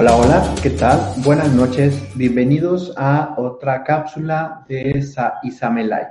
Hola, 0.00 0.16
hola, 0.16 0.54
¿qué 0.62 0.70
tal? 0.70 1.00
Buenas 1.24 1.52
noches, 1.52 2.16
bienvenidos 2.16 2.94
a 2.96 3.34
otra 3.36 3.82
cápsula 3.82 4.64
de 4.68 5.04
Isamelay. 5.42 6.06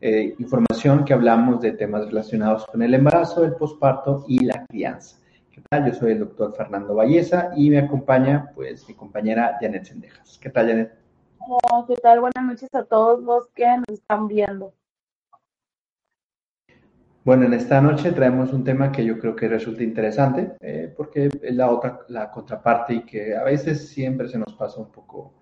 Eh, 0.00 0.34
información 0.38 1.04
que 1.04 1.12
hablamos 1.12 1.60
de 1.60 1.72
temas 1.72 2.06
relacionados 2.06 2.64
con 2.64 2.80
el 2.80 2.94
embarazo, 2.94 3.44
el 3.44 3.54
posparto 3.54 4.24
y 4.26 4.46
la 4.46 4.64
crianza. 4.64 5.18
¿Qué 5.50 5.60
tal? 5.68 5.84
Yo 5.84 5.92
soy 5.92 6.12
el 6.12 6.20
doctor 6.20 6.54
Fernando 6.56 6.94
Valleza 6.94 7.50
y 7.54 7.68
me 7.68 7.80
acompaña 7.80 8.50
pues 8.54 8.88
mi 8.88 8.94
compañera 8.94 9.58
Janet 9.60 9.84
Sendejas. 9.84 10.38
¿Qué 10.40 10.48
tal, 10.48 10.68
Janet? 10.68 10.94
Hola, 11.40 11.84
¿qué 11.86 11.96
tal? 11.96 12.20
Buenas 12.20 12.44
noches 12.46 12.74
a 12.74 12.84
todos 12.84 13.22
los 13.22 13.48
que 13.48 13.66
nos 13.66 13.90
están 13.90 14.26
viendo. 14.26 14.72
Bueno, 17.28 17.44
en 17.44 17.52
esta 17.52 17.82
noche 17.82 18.12
traemos 18.12 18.54
un 18.54 18.64
tema 18.64 18.90
que 18.90 19.04
yo 19.04 19.18
creo 19.18 19.36
que 19.36 19.48
resulta 19.48 19.82
interesante, 19.82 20.56
eh, 20.60 20.94
porque 20.96 21.28
es 21.42 21.54
la 21.54 21.70
otra, 21.70 22.00
la 22.08 22.30
contraparte 22.30 22.94
y 22.94 23.04
que 23.04 23.36
a 23.36 23.44
veces 23.44 23.90
siempre 23.90 24.28
se 24.28 24.38
nos 24.38 24.54
pasa 24.54 24.80
un 24.80 24.90
poco 24.90 25.34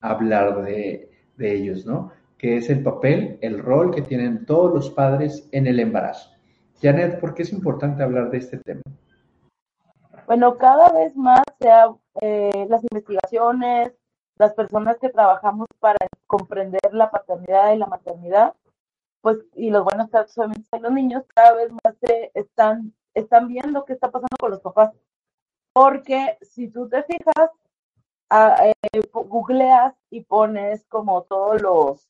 hablar 0.00 0.62
de, 0.62 1.10
de 1.36 1.54
ellos, 1.54 1.84
¿no? 1.84 2.12
Que 2.38 2.56
es 2.56 2.70
el 2.70 2.82
papel, 2.82 3.38
el 3.42 3.58
rol 3.58 3.94
que 3.94 4.00
tienen 4.00 4.46
todos 4.46 4.72
los 4.72 4.88
padres 4.88 5.46
en 5.52 5.66
el 5.66 5.80
embarazo. 5.80 6.30
Janet, 6.80 7.20
¿por 7.20 7.34
qué 7.34 7.42
es 7.42 7.52
importante 7.52 8.02
hablar 8.02 8.30
de 8.30 8.38
este 8.38 8.56
tema? 8.56 8.80
Bueno, 10.26 10.56
cada 10.56 10.92
vez 10.92 11.14
más 11.14 11.42
sea, 11.60 11.88
eh, 12.22 12.66
las 12.70 12.82
investigaciones, 12.84 13.92
las 14.38 14.54
personas 14.54 14.96
que 14.96 15.10
trabajamos 15.10 15.66
para 15.78 15.98
comprender 16.26 16.94
la 16.94 17.10
paternidad 17.10 17.74
y 17.74 17.76
la 17.76 17.86
maternidad, 17.86 18.54
pues, 19.24 19.38
y 19.54 19.70
los 19.70 19.84
buenos 19.84 20.10
tratos 20.10 20.36
obviamente 20.36 20.78
los 20.80 20.92
niños, 20.92 21.24
cada 21.34 21.54
vez 21.54 21.72
más 21.72 21.96
se 21.98 22.30
están, 22.34 22.92
están 23.14 23.48
viendo 23.48 23.86
qué 23.86 23.94
está 23.94 24.10
pasando 24.10 24.36
con 24.38 24.50
los 24.50 24.60
papás. 24.60 24.92
Porque 25.72 26.36
si 26.42 26.68
tú 26.68 26.90
te 26.90 27.02
fijas, 27.04 27.48
a, 28.28 28.68
eh, 28.68 28.74
googleas 29.14 29.94
y 30.10 30.24
pones 30.24 30.84
como 30.88 31.22
todos 31.22 31.62
los 31.62 32.06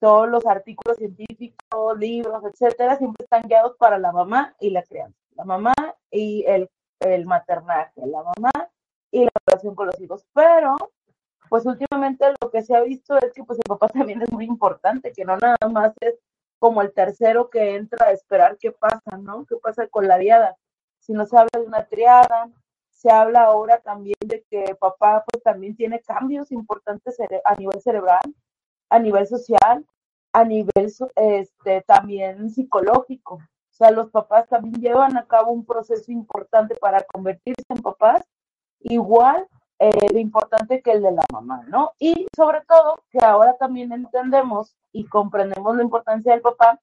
todos 0.00 0.28
los 0.28 0.46
artículos 0.46 0.96
científicos, 0.98 1.96
libros, 1.96 2.42
etcétera, 2.44 2.96
siempre 2.96 3.22
están 3.22 3.42
guiados 3.48 3.76
para 3.78 3.98
la 3.98 4.10
mamá 4.10 4.56
y 4.58 4.70
la 4.70 4.82
crianza. 4.82 5.16
La 5.36 5.44
mamá 5.44 5.74
y 6.10 6.44
el, 6.44 6.68
el 7.00 7.24
maternaje, 7.24 8.04
la 8.04 8.24
mamá 8.24 8.50
y 9.12 9.24
la 9.26 9.30
relación 9.46 9.76
con 9.76 9.86
los 9.86 10.00
hijos. 10.00 10.26
Pero, 10.34 10.76
pues 11.48 11.64
últimamente 11.66 12.26
lo 12.40 12.50
que 12.50 12.62
se 12.62 12.74
ha 12.74 12.80
visto 12.80 13.16
es 13.18 13.32
que 13.32 13.44
pues 13.44 13.60
el 13.60 13.68
papá 13.68 13.88
también 13.88 14.22
es 14.22 14.32
muy 14.32 14.44
importante, 14.44 15.12
que 15.12 15.24
no 15.24 15.36
nada 15.36 15.56
más 15.70 15.92
es 16.00 16.18
como 16.58 16.82
el 16.82 16.92
tercero 16.92 17.50
que 17.50 17.76
entra 17.76 18.06
a 18.06 18.12
esperar 18.12 18.58
qué 18.58 18.72
pasa, 18.72 19.16
¿no? 19.18 19.44
¿Qué 19.46 19.56
pasa 19.56 19.86
con 19.88 20.08
la 20.08 20.18
diada? 20.18 20.56
Si 20.98 21.12
no 21.12 21.26
se 21.26 21.36
habla 21.36 21.50
de 21.54 21.66
una 21.66 21.86
triada, 21.86 22.50
se 22.90 23.10
habla 23.10 23.44
ahora 23.44 23.78
también 23.78 24.18
de 24.24 24.42
que 24.50 24.74
papá 24.74 25.24
pues 25.30 25.42
también 25.42 25.76
tiene 25.76 26.00
cambios 26.00 26.50
importantes 26.50 27.16
a 27.44 27.54
nivel 27.54 27.80
cerebral, 27.80 28.34
a 28.90 28.98
nivel 28.98 29.26
social, 29.26 29.86
a 30.32 30.44
nivel 30.44 30.92
este, 31.14 31.82
también 31.82 32.50
psicológico. 32.50 33.34
O 33.34 33.74
sea, 33.78 33.92
los 33.92 34.10
papás 34.10 34.48
también 34.48 34.74
llevan 34.80 35.16
a 35.16 35.26
cabo 35.26 35.52
un 35.52 35.64
proceso 35.64 36.10
importante 36.10 36.74
para 36.74 37.02
convertirse 37.04 37.62
en 37.68 37.82
papás, 37.82 38.22
igual 38.80 39.46
eh, 39.78 40.18
importante 40.18 40.82
que 40.82 40.92
el 40.92 41.02
de 41.02 41.12
la 41.12 41.24
mamá, 41.32 41.64
¿no? 41.68 41.92
Y 41.98 42.26
sobre 42.36 42.62
todo 42.62 43.02
que 43.10 43.24
ahora 43.24 43.56
también 43.56 43.92
entendemos 43.92 44.76
y 44.92 45.04
comprendemos 45.06 45.76
la 45.76 45.82
importancia 45.82 46.32
del 46.32 46.40
papá 46.40 46.80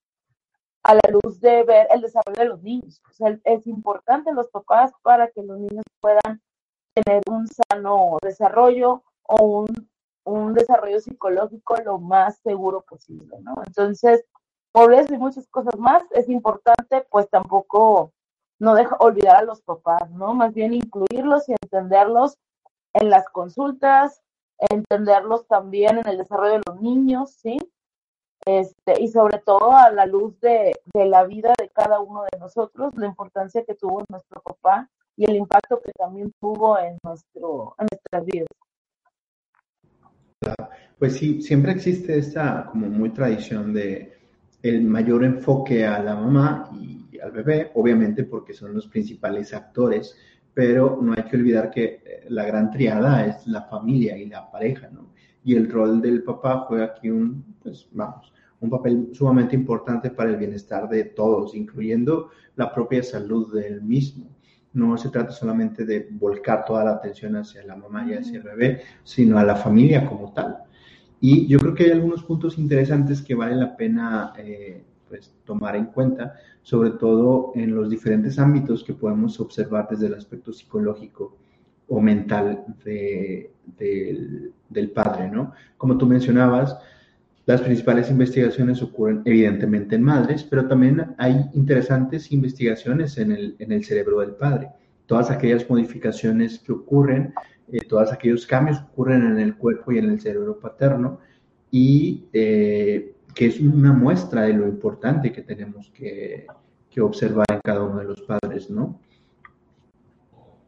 a 0.83 0.93
la 0.93 1.01
luz 1.11 1.41
de 1.41 1.63
ver 1.63 1.87
el 1.91 2.01
desarrollo 2.01 2.39
de 2.39 2.49
los 2.49 2.61
niños. 2.61 3.01
O 3.09 3.13
sea, 3.13 3.37
es 3.43 3.67
importante 3.67 4.31
los 4.33 4.47
papás 4.49 4.91
para 5.01 5.29
que 5.29 5.41
los 5.43 5.59
niños 5.59 5.83
puedan 5.99 6.41
tener 6.93 7.21
un 7.29 7.47
sano 7.47 8.17
desarrollo 8.21 9.03
o 9.23 9.43
un, 9.43 9.89
un 10.23 10.53
desarrollo 10.53 10.99
psicológico 10.99 11.75
lo 11.83 11.97
más 11.97 12.37
seguro 12.39 12.81
posible, 12.81 13.37
¿no? 13.41 13.55
Entonces, 13.65 14.25
por 14.71 14.93
eso 14.93 15.13
y 15.13 15.17
muchas 15.17 15.47
cosas 15.47 15.77
más, 15.77 16.03
es 16.11 16.29
importante 16.29 17.05
pues 17.09 17.29
tampoco 17.29 18.11
no 18.59 18.75
deja 18.75 18.95
olvidar 18.99 19.37
a 19.37 19.43
los 19.43 19.61
papás, 19.61 20.09
¿no? 20.11 20.33
Más 20.33 20.53
bien 20.53 20.73
incluirlos 20.73 21.49
y 21.49 21.53
entenderlos 21.53 22.37
en 22.95 23.09
las 23.09 23.27
consultas, 23.29 24.21
entenderlos 24.57 25.45
también 25.47 25.99
en 25.99 26.07
el 26.07 26.17
desarrollo 26.17 26.53
de 26.53 26.61
los 26.65 26.81
niños, 26.81 27.31
¿sí? 27.31 27.57
Este, 28.45 29.01
y 29.01 29.07
sobre 29.09 29.39
todo 29.39 29.75
a 29.75 29.91
la 29.91 30.05
luz 30.05 30.39
de, 30.39 30.73
de, 30.93 31.05
la 31.05 31.25
vida 31.25 31.53
de 31.59 31.69
cada 31.69 31.99
uno 31.99 32.23
de 32.31 32.39
nosotros, 32.39 32.93
la 32.95 33.07
importancia 33.07 33.65
que 33.65 33.75
tuvo 33.75 34.03
nuestro 34.07 34.41
papá 34.41 34.89
y 35.17 35.29
el 35.29 35.35
impacto 35.35 35.81
que 35.81 35.91
también 35.91 36.31
tuvo 36.39 36.77
en, 36.79 36.97
nuestro, 37.03 37.75
en 37.79 37.87
nuestras 37.91 38.25
vidas. 38.25 38.47
Pues 40.99 41.17
sí, 41.17 41.41
siempre 41.41 41.71
existe 41.71 42.17
esta 42.17 42.67
como 42.71 42.87
muy 42.87 43.09
tradición 43.11 43.73
de 43.73 44.13
el 44.61 44.83
mayor 44.83 45.23
enfoque 45.23 45.85
a 45.85 46.01
la 46.01 46.15
mamá 46.15 46.69
y 46.73 47.19
al 47.19 47.31
bebé, 47.31 47.71
obviamente 47.75 48.23
porque 48.23 48.53
son 48.53 48.73
los 48.73 48.87
principales 48.87 49.53
actores 49.53 50.17
pero 50.55 50.97
no 51.01 51.13
hay 51.15 51.23
que 51.25 51.35
olvidar 51.35 51.69
que 51.69 51.83
eh, 51.83 52.25
la 52.29 52.45
gran 52.45 52.71
triada 52.71 53.27
es 53.27 53.45
la 53.45 53.63
familia 53.63 54.17
y 54.17 54.25
la 54.27 54.49
pareja, 54.49 54.89
¿no? 54.89 55.11
Y 55.43 55.53
el 55.53 55.69
rol 55.69 56.01
del 56.01 56.23
papá 56.23 56.65
juega 56.67 56.85
aquí 56.85 57.09
un, 57.09 57.43
pues 57.61 57.87
vamos, 57.91 58.33
un 58.61 58.69
papel 58.69 59.09
sumamente 59.11 59.53
importante 59.53 60.09
para 60.09 60.29
el 60.29 60.37
bienestar 60.37 60.87
de 60.89 61.03
todos, 61.03 61.53
incluyendo 61.55 62.29
la 62.55 62.73
propia 62.73 63.03
salud 63.03 63.53
del 63.53 63.81
mismo. 63.81 64.29
No 64.73 64.97
se 64.97 65.09
trata 65.09 65.31
solamente 65.31 65.85
de 65.85 66.07
volcar 66.09 66.63
toda 66.65 66.85
la 66.85 66.91
atención 66.91 67.35
hacia 67.35 67.63
la 67.65 67.75
mamá 67.75 68.07
y 68.09 68.13
hacia 68.13 68.37
el 68.37 68.43
bebé, 68.43 68.81
sino 69.03 69.37
a 69.37 69.43
la 69.43 69.55
familia 69.55 70.07
como 70.07 70.31
tal. 70.33 70.63
Y 71.19 71.47
yo 71.47 71.59
creo 71.59 71.73
que 71.73 71.83
hay 71.83 71.91
algunos 71.91 72.23
puntos 72.23 72.57
interesantes 72.57 73.21
que 73.21 73.35
vale 73.35 73.55
la 73.55 73.75
pena 73.75 74.33
eh, 74.37 74.84
pues, 75.07 75.31
tomar 75.45 75.75
en 75.75 75.85
cuenta, 75.85 76.35
sobre 76.61 76.91
todo 76.91 77.51
en 77.55 77.75
los 77.75 77.89
diferentes 77.89 78.39
ámbitos 78.39 78.83
que 78.83 78.93
podemos 78.93 79.39
observar 79.39 79.87
desde 79.89 80.07
el 80.07 80.15
aspecto 80.15 80.51
psicológico 80.51 81.37
o 81.87 82.01
mental 82.01 82.65
de, 82.83 83.51
del 84.69 84.91
padre, 84.91 85.29
¿no? 85.29 85.53
Como 85.77 85.97
tú 85.97 86.07
mencionabas, 86.07 86.77
las 87.45 87.61
principales 87.61 88.09
investigaciones 88.09 88.81
ocurren 88.81 89.21
evidentemente 89.25 89.95
en 89.95 90.01
madres, 90.01 90.43
pero 90.43 90.67
también 90.67 91.13
hay 91.19 91.45
interesantes 91.53 92.31
investigaciones 92.31 93.19
en 93.19 93.31
el, 93.31 93.55
en 93.59 93.71
el 93.71 93.85
cerebro 93.85 94.21
del 94.21 94.31
padre. 94.31 94.69
Todas 95.05 95.29
aquellas 95.29 95.69
modificaciones 95.69 96.57
que 96.57 96.71
ocurren, 96.71 97.35
eh, 97.71 97.79
todos 97.87 98.11
aquellos 98.11 98.47
cambios 98.47 98.79
que 98.79 98.85
ocurren 98.85 99.23
en 99.25 99.39
el 99.39 99.55
cuerpo 99.55 99.91
y 99.91 99.99
en 99.99 100.09
el 100.09 100.19
cerebro 100.19 100.59
paterno 100.59 101.19
y 101.69 102.25
eh, 102.33 103.14
que 103.35 103.47
es 103.47 103.59
una 103.59 103.91
muestra 103.91 104.43
de 104.43 104.53
lo 104.53 104.65
importante 104.65 105.33
que 105.33 105.41
tenemos 105.41 105.91
que, 105.91 106.47
que 106.89 107.01
observar 107.01 107.45
en 107.51 107.59
cada 107.61 107.83
uno 107.83 107.97
de 107.97 108.05
los 108.05 108.21
padres, 108.21 108.69
¿no? 108.69 108.97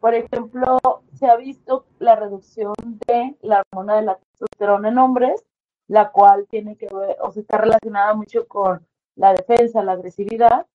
Por 0.02 0.14
ejemplo, 0.14 0.78
se 1.14 1.28
ha 1.28 1.38
visto 1.38 1.86
la 2.00 2.16
reducción 2.16 2.74
de 3.08 3.36
la 3.42 3.64
hormona 3.72 3.96
de 3.96 4.02
la 4.04 4.18
testosterona 4.18 4.90
en 4.90 4.98
hombres, 4.98 5.46
la 5.88 6.12
cual 6.12 6.46
tiene 6.50 6.76
que 6.76 6.88
ver, 6.94 7.16
o 7.22 7.32
se 7.32 7.40
está 7.40 7.58
relacionada 7.58 8.14
mucho 8.14 8.48
con 8.48 8.86
la 9.16 9.34
defensa, 9.34 9.82
la 9.82 9.94
agresividad, 9.94 10.68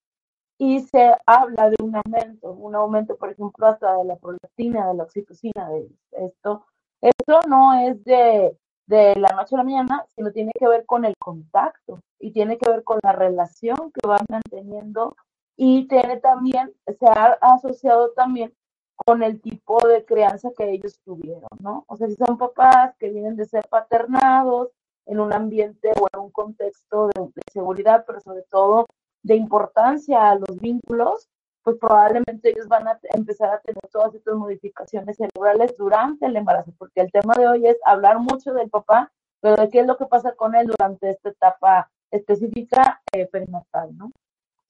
y 0.59 0.81
se 0.81 1.15
habla 1.27 1.71
de 1.71 1.77
un 1.83 1.97
aumento, 1.97 2.53
un 2.53 2.75
aumento, 2.75 3.17
por 3.17 3.31
ejemplo, 3.31 3.67
hasta 3.67 3.97
de 3.99 4.05
la 4.05 4.17
prolactina, 4.17 4.89
de 4.89 4.95
la 4.95 5.03
oxitocina, 5.05 5.69
de 5.69 5.89
esto. 6.13 6.65
Esto 7.01 7.41
no 7.49 7.75
es 7.75 8.03
de 8.05 8.57
de 8.87 9.15
la 9.17 9.31
noche 9.31 9.55
a 9.55 9.59
la 9.59 9.65
mañana, 9.65 10.07
sino 10.15 10.33
tiene 10.33 10.53
que 10.59 10.69
ver 10.69 10.85
con 10.87 11.05
el 11.05 11.17
contacto 11.19 12.01
y 12.19 12.33
tiene 12.33 12.59
que 12.59 12.71
ver 12.71 12.85
con 12.85 12.99
la 13.03 13.13
relación 13.13 13.93
que 13.93 14.07
van 14.07 14.25
manteniendo 14.29 15.17
y 15.57 15.87
tiene 15.89 16.19
también, 16.19 16.73
se 16.87 17.07
ha 17.07 17.39
asociado 17.41 18.11
también 18.13 18.53
con 19.05 19.23
el 19.23 19.41
tipo 19.41 19.79
de 19.87 20.05
crianza 20.05 20.51
que 20.57 20.71
ellos 20.71 20.99
tuvieron, 21.05 21.49
¿no? 21.61 21.85
O 21.89 21.97
sea, 21.97 22.09
si 22.09 22.15
son 22.17 22.39
papás 22.39 22.95
que 22.99 23.11
vienen 23.11 23.37
de 23.37 23.47
ser 23.47 23.67
paternados 23.69 24.71
en 25.07 25.21
un 25.21 25.33
ambiente 25.33 25.93
o 26.01 26.09
en 26.13 26.21
un 26.21 26.31
contexto 26.31 27.09
de, 27.09 27.31
seguridad, 27.53 28.05
pero 28.07 28.21
sobre 28.21 28.43
todo 28.43 28.87
de 29.23 29.37
importancia 29.37 30.31
a 30.31 30.37
los 30.37 30.59
vínculos, 30.59 31.29
pues 31.63 31.77
probablemente 31.79 32.51
ellos 32.51 32.69
van 32.69 32.89
a 32.89 32.99
empezar 33.15 33.51
a 33.51 33.61
tener 33.61 33.83
todas 33.91 34.15
estas 34.15 34.35
modificaciones 34.35 35.17
cerebrales 35.17 35.75
durante 35.77 36.27
el 36.27 36.37
embarazo, 36.37 36.73
porque 36.79 37.01
el 37.01 37.13
tema 37.13 37.35
de 37.35 37.49
hoy 37.49 37.67
es 37.67 37.79
hablar 37.85 38.19
mucho 38.19 38.53
del 38.53 38.71
papá, 38.71 39.13
pero 39.41 39.57
de 39.57 39.69
qué 39.69 39.81
es 39.81 39.87
lo 39.87 39.97
que 39.97 40.07
pasa 40.07 40.33
con 40.33 40.55
él 40.55 40.67
durante 40.67 41.11
esta 41.11 41.31
etapa 41.31 41.91
específica 42.11 43.01
eh, 43.13 43.27
perinatal, 43.27 43.97
¿no? 43.97 44.11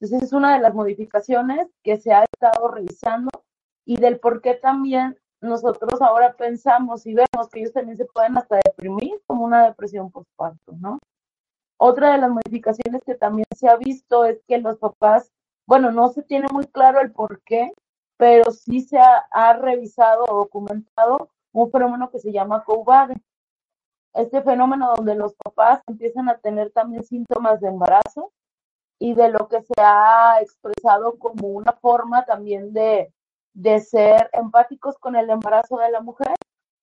Entonces 0.01 0.29
es 0.29 0.33
una 0.33 0.55
de 0.55 0.61
las 0.61 0.75
modificaciones 0.75 1.69
que 1.83 1.99
se 1.99 2.13
ha 2.13 2.25
estado 2.25 2.69
revisando 2.69 3.31
y 3.85 3.97
del 3.99 4.19
por 4.19 4.41
qué 4.41 4.55
también 4.55 5.17
nosotros 5.41 6.01
ahora 6.01 6.35
pensamos 6.35 7.07
y 7.07 7.15
vemos 7.15 7.49
que 7.51 7.61
ellos 7.61 7.73
también 7.73 7.97
se 7.97 8.07
pueden 8.07 8.37
hasta 8.37 8.61
deprimir 8.65 9.21
como 9.27 9.45
una 9.45 9.65
depresión 9.67 10.11
postparto, 10.11 10.73
¿no? 10.79 10.99
Otra 11.79 12.13
de 12.13 12.19
las 12.19 12.31
modificaciones 12.31 13.03
que 13.05 13.17
también 13.17 13.47
se 13.57 13.69
ha 13.69 13.77
visto 13.77 14.25
es 14.25 14.41
que 14.47 14.59
los 14.59 14.79
papás, 14.79 15.33
bueno, 15.67 15.93
no 15.93 16.09
se 16.09 16.23
tiene 16.23 16.49
muy 16.53 16.67
claro 16.67 17.01
el 17.01 17.13
por 17.13 17.43
qué, 17.43 17.73
pero 18.17 18.51
sí 18.53 18.81
se 18.81 18.99
ha, 18.99 19.53
revisado 19.55 20.25
o 20.29 20.37
documentado 20.37 21.31
un 21.53 21.71
fenómeno 21.71 22.11
que 22.11 22.19
se 22.19 22.33
llama 22.33 22.65
COVADE. 22.65 23.15
Este 24.15 24.43
fenómeno 24.43 24.93
donde 24.97 25.15
los 25.15 25.35
papás 25.35 25.81
empiezan 25.87 26.29
a 26.29 26.39
tener 26.39 26.71
también 26.71 27.05
síntomas 27.05 27.61
de 27.61 27.69
embarazo 27.69 28.33
y 28.99 29.15
de 29.15 29.31
lo 29.31 29.49
que 29.49 29.63
se 29.63 29.75
ha 29.79 30.39
expresado 30.41 31.19
como 31.19 31.49
una 31.49 31.73
forma 31.73 32.25
también 32.25 32.73
de, 32.73 33.13
de 33.55 33.81
ser 33.81 34.31
empáticos 34.33 34.99
con 34.99 35.17
el 35.17 35.31
embarazo 35.31 35.79
de 35.79 35.91
la 35.91 36.01
mujer, 36.01 36.35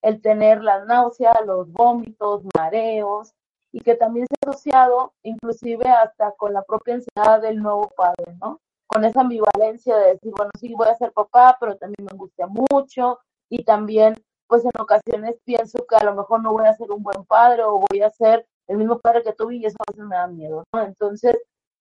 el 0.02 0.22
tener 0.22 0.64
la 0.64 0.86
náusea, 0.86 1.42
los 1.46 1.72
vómitos, 1.72 2.44
mareos, 2.58 3.34
y 3.72 3.82
que 3.82 3.96
también 3.96 4.25
se 4.28 4.36
ha 4.36 4.50
asociado 4.50 5.14
inclusive 5.24 5.88
hasta 5.88 6.32
con 6.34 6.54
la 6.54 6.64
propia 6.64 6.96
ansiedad 6.96 7.42
del 7.42 7.62
nuevo 7.62 7.90
padre, 7.96 8.36
¿no? 8.42 8.60
Con 8.89 9.06
esa 9.06 9.21
ambivalencia 9.21 9.95
de 9.95 10.13
decir, 10.13 10.33
bueno, 10.36 10.51
sí, 10.59 10.74
voy 10.74 10.88
a 10.88 10.95
ser 10.95 11.12
papá, 11.12 11.56
pero 11.59 11.77
también 11.77 12.06
me 12.06 12.12
angustia 12.12 12.47
mucho 12.47 13.19
y 13.47 13.63
también, 13.63 14.15
pues 14.47 14.65
en 14.65 14.71
ocasiones 14.80 15.36
pienso 15.45 15.86
que 15.88 15.95
a 15.95 16.03
lo 16.03 16.15
mejor 16.15 16.41
no 16.41 16.53
voy 16.53 16.65
a 16.65 16.74
ser 16.74 16.91
un 16.91 17.03
buen 17.03 17.24
padre 17.25 17.63
o 17.63 17.86
voy 17.88 18.01
a 18.01 18.09
ser 18.09 18.47
el 18.68 18.77
mismo 18.77 19.00
padre 19.00 19.21
que 19.21 19.33
tuve 19.33 19.57
y 19.57 19.65
eso 19.65 19.77
a 19.80 19.91
veces 19.91 20.06
me 20.06 20.15
da 20.15 20.25
miedo, 20.25 20.63
¿no? 20.74 20.81
Entonces, 20.81 21.38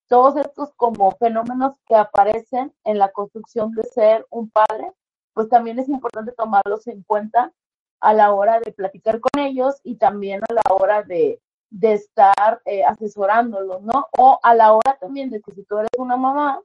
todos 0.07 0.37
estos 0.37 0.75
como 0.75 1.11
fenómenos 1.13 1.77
que 1.87 1.97
aparecen 1.97 2.75
en 2.85 2.99
la 2.99 3.11
construcción 3.11 3.73
de 3.73 3.85
ser 3.85 4.27
un 4.29 4.51
padre, 4.51 4.93
pues 5.33 5.49
también 5.49 5.79
es 5.79 5.89
importante 5.89 6.33
tomarlos 6.33 6.87
en 6.89 7.03
cuenta 7.05 7.53
a 8.01 8.13
la 8.13 8.33
hora 8.35 8.61
de 8.61 8.73
platicar 8.73 9.21
con 9.21 9.43
ellos 9.43 9.77
y 9.83 9.97
también 9.97 10.43
a 10.49 10.53
la 10.53 10.75
hora 10.75 11.03
de, 11.03 11.41
de 11.71 11.95
estar 11.95 12.61
eh, 12.65 12.85
asesorándolos, 12.85 13.83
¿no? 13.83 14.07
O 14.19 14.39
a 14.43 14.55
la 14.55 14.73
hora 14.73 14.97
también 15.01 15.31
de 15.31 15.41
que 15.41 15.53
si 15.53 15.65
tú 15.65 15.79
eres 15.79 15.91
una 15.99 16.17
mamá, 16.17 16.61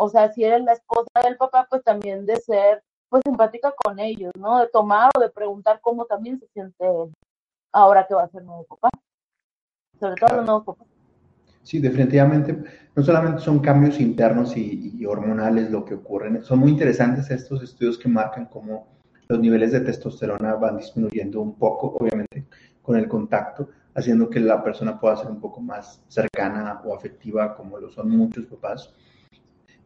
o 0.00 0.08
sea, 0.08 0.32
si 0.32 0.44
eres 0.44 0.64
la 0.64 0.72
esposa 0.72 1.20
del 1.22 1.36
papá, 1.36 1.66
pues 1.68 1.84
también 1.84 2.24
de 2.24 2.36
ser 2.36 2.82
pues 3.10 3.22
empática 3.26 3.74
con 3.84 3.98
ellos, 3.98 4.32
¿no? 4.38 4.60
De 4.60 4.68
tomar 4.68 5.10
o 5.14 5.20
de 5.20 5.28
preguntar 5.28 5.80
cómo 5.82 6.06
también 6.06 6.38
se 6.38 6.46
siente 6.48 6.84
ahora 7.72 8.06
que 8.06 8.14
va 8.14 8.22
a 8.22 8.30
ser 8.30 8.42
nuevo 8.42 8.64
papá. 8.64 8.88
Sobre 9.98 10.14
todo 10.14 10.36
los 10.36 10.46
nuevos 10.46 10.64
papás. 10.64 10.86
Sí, 11.62 11.80
definitivamente, 11.80 12.64
no 12.96 13.02
solamente 13.02 13.42
son 13.42 13.58
cambios 13.58 14.00
internos 14.00 14.56
y, 14.56 15.04
hormonales 15.04 15.70
lo 15.70 15.84
que 15.84 15.94
ocurren, 15.94 16.42
son 16.44 16.60
muy 16.60 16.70
interesantes 16.70 17.30
estos 17.30 17.62
estudios 17.62 17.98
que 17.98 18.08
marcan 18.08 18.46
cómo 18.46 18.86
los 19.28 19.38
niveles 19.38 19.72
de 19.72 19.80
testosterona 19.80 20.54
van 20.54 20.78
disminuyendo 20.78 21.42
un 21.42 21.56
poco, 21.56 21.96
obviamente, 22.00 22.46
con 22.80 22.96
el 22.96 23.06
contacto, 23.06 23.68
haciendo 23.94 24.30
que 24.30 24.40
la 24.40 24.62
persona 24.64 24.98
pueda 24.98 25.16
ser 25.16 25.30
un 25.30 25.40
poco 25.40 25.60
más 25.60 26.02
cercana 26.08 26.80
o 26.84 26.94
afectiva, 26.94 27.54
como 27.54 27.78
lo 27.78 27.90
son 27.90 28.10
muchos 28.10 28.46
papás. 28.46 28.94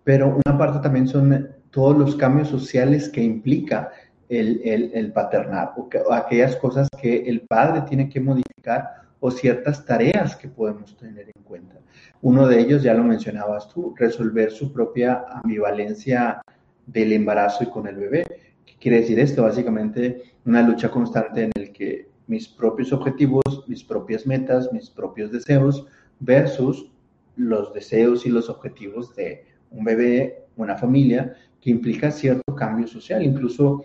Pero 0.05 0.39
una 0.45 0.59
parte 0.59 0.79
también 0.81 1.09
son 1.09 1.49
todos 1.71 1.97
los 1.97 2.15
cambios 2.17 2.49
sociales 2.49 3.09
que 3.09 3.23
implica 3.23 3.91
el, 4.29 4.61
el, 4.65 4.91
el 4.95 5.12
paternar, 5.12 5.73
o, 5.77 5.89
o 6.06 6.12
aquellas 6.12 6.56
cosas 6.56 6.89
que 7.01 7.25
el 7.27 7.43
padre 7.43 7.83
tiene 7.89 8.09
que 8.09 8.21
modificar 8.21 9.05
o 9.21 9.31
ciertas 9.31 9.85
tareas 9.85 10.37
que 10.37 10.49
podemos 10.49 10.97
tener 10.97 11.31
en 11.35 11.43
cuenta. 11.43 11.77
Uno 12.21 12.47
de 12.47 12.61
ellos, 12.61 12.83
ya 12.83 12.95
lo 12.95 13.03
mencionabas 13.03 13.69
tú, 13.69 13.95
resolver 13.97 14.51
su 14.51 14.73
propia 14.73 15.25
ambivalencia 15.43 16.43
del 16.87 17.12
embarazo 17.12 17.65
y 17.65 17.71
con 17.71 17.87
el 17.87 17.97
bebé. 17.97 18.25
¿Qué 18.67 18.75
quiere 18.79 19.01
decir 19.01 19.19
esto? 19.19 19.43
Básicamente 19.43 20.23
una 20.45 20.62
lucha 20.62 20.91
constante 20.91 21.45
en 21.45 21.53
el 21.55 21.73
que 21.73 22.09
mis 22.27 22.49
propios 22.49 22.93
objetivos, 22.93 23.43
mis 23.67 23.83
propias 23.83 24.27
metas, 24.27 24.73
mis 24.73 24.91
propios 24.91 25.33
deseos 25.33 25.87
versus 26.21 26.91
los 27.37 27.73
deseos 27.73 28.27
y 28.27 28.31
los 28.31 28.49
objetivos 28.49 29.15
de 29.17 29.47
un 29.75 29.85
bebé, 29.85 30.47
una 30.56 30.76
familia, 30.76 31.35
que 31.61 31.71
implica 31.71 32.11
cierto 32.11 32.55
cambio 32.55 32.87
social. 32.87 33.23
Incluso 33.23 33.85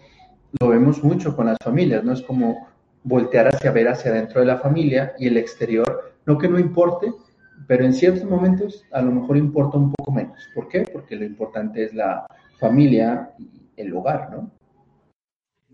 lo 0.59 0.67
vemos 0.69 1.03
mucho 1.03 1.35
con 1.35 1.47
las 1.47 1.57
familias, 1.63 2.03
¿no? 2.03 2.13
Es 2.13 2.21
como 2.21 2.67
voltear 3.03 3.47
hacia 3.47 3.71
ver 3.71 3.87
hacia 3.87 4.11
dentro 4.11 4.39
de 4.41 4.47
la 4.47 4.57
familia 4.57 5.13
y 5.17 5.27
el 5.27 5.37
exterior, 5.37 6.13
no 6.25 6.37
que 6.37 6.49
no 6.49 6.59
importe, 6.59 7.13
pero 7.67 7.85
en 7.85 7.93
ciertos 7.93 8.23
momentos 8.23 8.85
a 8.91 9.01
lo 9.01 9.11
mejor 9.11 9.37
importa 9.37 9.77
un 9.77 9.91
poco 9.91 10.11
menos. 10.11 10.37
¿Por 10.53 10.67
qué? 10.67 10.81
Porque 10.91 11.15
lo 11.15 11.25
importante 11.25 11.83
es 11.83 11.93
la 11.93 12.25
familia 12.59 13.31
y 13.37 13.49
el 13.77 13.95
hogar, 13.95 14.29
¿no? 14.31 14.51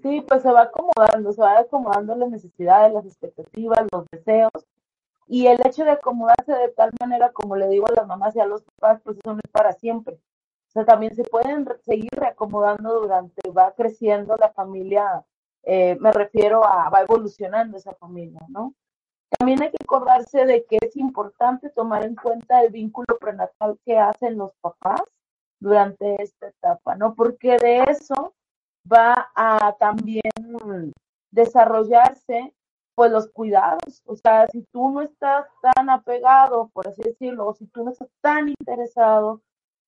Sí, 0.01 0.23
pues 0.27 0.44
se 0.44 0.51
va 0.51 0.63
acomodando, 0.63 1.33
se 1.33 1.41
va 1.41 1.59
acomodando 1.59 2.15
las 2.15 2.29
necesidades, 2.29 2.94
las 2.94 3.06
expectativas, 3.06 3.88
los 3.91 4.06
deseos. 4.11 4.51
Y 5.27 5.48
el 5.48 5.60
hecho 5.66 5.83
de 5.83 5.92
acomodarse 5.92 6.54
de 6.54 6.69
tal 6.69 6.92
manera, 7.00 7.31
como 7.31 7.56
le 7.56 7.68
digo 7.68 7.88
a 7.88 7.94
las 7.94 8.07
mamás 8.07 8.36
y 8.36 8.39
a 8.39 8.45
los 8.45 8.63
papás, 8.63 9.01
pues 9.04 9.18
eso 9.18 9.33
no 9.33 9.39
es 9.44 9.51
para 9.51 9.74
siempre. 9.74 10.16
O 10.16 10.72
sea, 10.72 10.86
también 10.86 11.16
se 11.16 11.24
pueden 11.24 11.68
seguir 11.83 12.12
reacomodando 12.12 13.01
durante, 13.01 13.50
va 13.51 13.74
creciendo 13.74 14.36
la 14.38 14.51
familia 14.51 15.25
eh, 15.66 15.98
me 16.00 16.12
refiero 16.12 16.63
a 16.63 16.89
va 16.89 17.01
evolucionando 17.01 17.77
esa 17.77 17.95
familia, 17.95 18.39
¿no? 18.50 18.75
También 19.39 19.63
hay 19.63 19.72
que 19.72 19.83
acordarse 19.83 20.45
de 20.45 20.66
que 20.66 20.77
es 20.80 20.95
importante 20.95 21.71
tomar 21.71 22.06
en 22.06 22.16
cuenta 22.16 22.62
el 22.62 22.71
vínculo 22.71 23.18
prenatal 23.19 23.80
que 23.83 23.98
hacen 23.98 24.38
los 24.38 24.51
papás 24.62 25.01
durante 25.60 26.21
esta 26.21 26.50
etapa, 26.50 26.95
¿no? 26.95 27.16
Porque 27.16 27.57
de 27.57 27.83
eso 27.88 28.36
va 28.92 29.31
a 29.36 29.75
también 29.80 30.21
desarrollarse 31.31 32.54
pues 32.95 33.12
los 33.12 33.27
cuidados, 33.30 34.01
o 34.06 34.15
sea, 34.15 34.47
si 34.47 34.63
tú 34.71 34.89
no 34.89 35.01
estás 35.01 35.45
tan 35.61 35.90
apegado, 35.90 36.69
por 36.69 36.87
así 36.87 37.02
decirlo, 37.04 37.47
o 37.47 37.54
si 37.54 37.68
tú 37.68 37.83
no 37.83 37.92
estás 37.92 38.09
tan 38.21 38.49
interesado, 38.49 39.42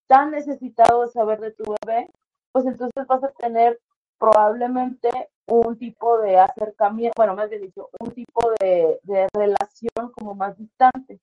tan 0.08 0.32
necesitado 0.32 1.04
de 1.04 1.08
saber 1.10 1.40
de 1.40 1.52
tu 1.52 1.64
bebé, 1.82 2.10
pues 2.52 2.66
entonces 2.66 3.08
vas 3.08 3.24
a 3.24 3.32
tener 3.32 3.80
probablemente 4.18 5.10
un 5.48 5.78
tipo 5.78 6.20
de 6.20 6.38
acercamiento, 6.38 7.14
bueno, 7.16 7.36
más 7.36 7.50
bien 7.50 7.62
dicho, 7.62 7.90
un 8.00 8.12
tipo 8.12 8.52
de, 8.60 9.00
relación 9.34 10.12
como 10.14 10.36
más 10.36 10.58
distante. 10.58 11.20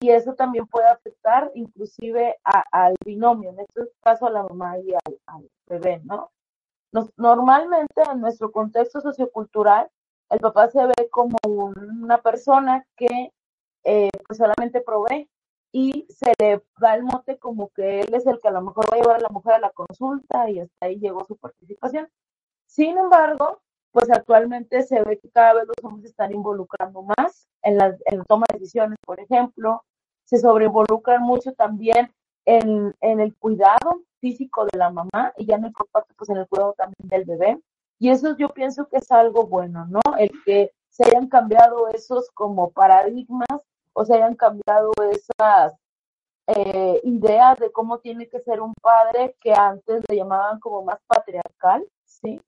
Y 0.00 0.10
eso 0.10 0.34
también 0.34 0.66
puede 0.66 0.86
afectar 0.88 1.50
inclusive 1.54 2.38
al 2.44 2.94
binomio, 3.04 3.50
en 3.50 3.60
este 3.60 3.82
caso 4.02 4.26
a 4.26 4.30
la 4.30 4.42
mamá 4.42 4.78
y 4.78 4.94
al, 4.94 5.50
bebé, 5.66 6.00
¿no? 6.04 6.30
normalmente 7.16 8.02
en 8.10 8.20
nuestro 8.20 8.52
contexto 8.52 9.00
sociocultural, 9.00 9.90
el 10.32 10.40
papá 10.40 10.70
se 10.70 10.84
ve 10.86 11.08
como 11.10 11.36
una 11.44 12.18
persona 12.18 12.86
que 12.96 13.32
eh, 13.84 14.10
pues 14.26 14.38
solamente 14.38 14.80
provee 14.80 15.28
y 15.72 16.06
se 16.08 16.32
le 16.38 16.62
da 16.80 16.94
el 16.94 17.02
mote 17.02 17.38
como 17.38 17.68
que 17.70 18.00
él 18.00 18.14
es 18.14 18.26
el 18.26 18.40
que 18.40 18.48
a 18.48 18.52
lo 18.52 18.62
mejor 18.62 18.86
va 18.92 18.96
a 18.96 19.00
llevar 19.00 19.16
a 19.16 19.22
la 19.22 19.28
mujer 19.28 19.54
a 19.54 19.58
la 19.58 19.70
consulta 19.70 20.48
y 20.50 20.60
hasta 20.60 20.86
ahí 20.86 20.98
llegó 20.98 21.24
su 21.24 21.36
participación. 21.36 22.08
Sin 22.66 22.96
embargo, 22.98 23.60
pues 23.90 24.10
actualmente 24.10 24.82
se 24.82 25.02
ve 25.02 25.18
que 25.18 25.30
cada 25.30 25.54
vez 25.54 25.66
los 25.66 25.76
hombres 25.82 26.04
se 26.04 26.08
están 26.08 26.32
involucrando 26.32 27.02
más 27.02 27.48
en 27.62 27.76
la, 27.78 27.96
toma 28.26 28.46
de 28.50 28.58
decisiones, 28.58 28.98
por 29.04 29.20
ejemplo, 29.20 29.84
se 30.24 30.38
sobreinvolucran 30.38 31.22
mucho 31.22 31.52
también 31.52 32.12
en, 32.46 32.94
el 33.00 33.36
cuidado 33.36 34.02
físico 34.20 34.64
de 34.64 34.78
la 34.78 34.90
mamá 34.90 35.32
y 35.36 35.46
ya 35.46 35.56
en 35.56 35.66
el 35.66 35.72
pues 36.16 36.30
en 36.30 36.38
el 36.38 36.48
cuidado 36.48 36.74
también 36.74 37.08
del 37.08 37.24
bebé. 37.24 37.60
Y 38.02 38.10
eso 38.10 38.36
yo 38.36 38.48
pienso 38.48 38.88
que 38.88 38.96
es 38.96 39.12
algo 39.12 39.46
bueno, 39.46 39.86
¿no? 39.86 40.00
El 40.18 40.32
que 40.44 40.72
se 40.88 41.04
hayan 41.04 41.28
cambiado 41.28 41.86
esos 41.86 42.32
como 42.32 42.72
paradigmas 42.72 43.46
o 43.92 44.04
se 44.04 44.14
hayan 44.14 44.34
cambiado 44.34 44.90
esas 45.12 45.74
eh, 46.48 47.00
ideas 47.04 47.60
de 47.60 47.70
cómo 47.70 48.00
tiene 48.00 48.28
que 48.28 48.40
ser 48.40 48.60
un 48.60 48.74
padre 48.82 49.36
que 49.40 49.54
antes 49.54 50.02
le 50.08 50.16
llamaban 50.16 50.58
como 50.58 50.82
más 50.82 50.98
patriarcal, 51.06 51.86
¿sí? 52.04 52.40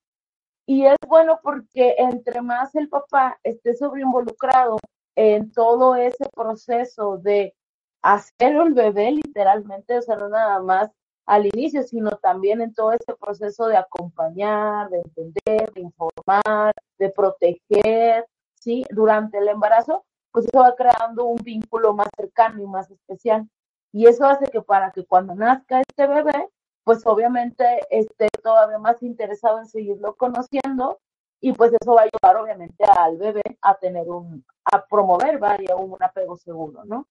Y 0.67 0.87
es 0.87 0.97
bueno 1.07 1.39
porque 1.41 1.95
entre 1.99 2.43
más 2.43 2.75
el 2.75 2.89
papá 2.89 3.39
esté 3.45 3.77
sobreinvolucrado 3.77 4.79
en 5.15 5.53
todo 5.53 5.95
ese 5.95 6.29
proceso 6.35 7.19
de 7.19 7.55
hacer 8.03 8.57
el 8.57 8.75
bebé 8.75 9.13
literalmente, 9.13 9.99
o 9.99 10.03
sea, 10.03 10.17
no 10.17 10.29
nada 10.29 10.61
más 10.61 10.91
al 11.27 11.47
inicio, 11.47 11.83
sino 11.83 12.11
también 12.13 12.61
en 12.61 12.75
todo 12.75 12.93
este 12.93 13.15
proceso 13.15 13.67
de 13.67 13.77
acompañar, 13.77 14.91
de 14.91 14.99
entender, 14.99 15.73
de 15.73 15.81
informar, 15.81 16.75
de 16.99 17.11
proteger, 17.11 18.27
¿sí? 18.55 18.85
Durante 18.91 19.39
el 19.39 19.49
embarazo, 19.49 20.05
pues 20.33 20.47
eso 20.47 20.59
va 20.61 20.75
creando 20.75 21.25
un 21.27 21.43
vínculo 21.43 21.95
más 21.95 22.09
cercano 22.17 22.63
y 22.63 22.67
más 22.67 22.91
especial. 22.91 23.49
Y 23.93 24.07
eso 24.07 24.27
hace 24.27 24.47
que 24.47 24.61
para 24.61 24.91
que 24.91 25.07
cuando 25.07 25.35
nazca 25.35 25.81
este 25.81 26.07
bebé, 26.07 26.49
pues 26.83 27.07
obviamente 27.07 27.65
esté 27.91 28.29
todavía 28.43 28.79
más 28.79 29.03
interesado 29.03 29.59
en 29.61 29.67
seguirlo 29.67 30.17
conociendo 30.17 31.01
y 31.41 31.53
pues 31.53 31.73
eso 31.81 31.95
va 31.95 32.03
a 32.03 32.05
ayudar 32.05 32.43
obviamente 32.43 32.85
al 32.85 33.17
bebé 33.17 33.43
a 33.63 33.75
tener 33.77 34.09
un, 34.09 34.45
a 34.65 34.85
promover 34.87 35.39
vaya 35.39 35.77
un 35.77 36.03
apego 36.03 36.37
seguro, 36.37 36.85
¿no? 36.85 37.07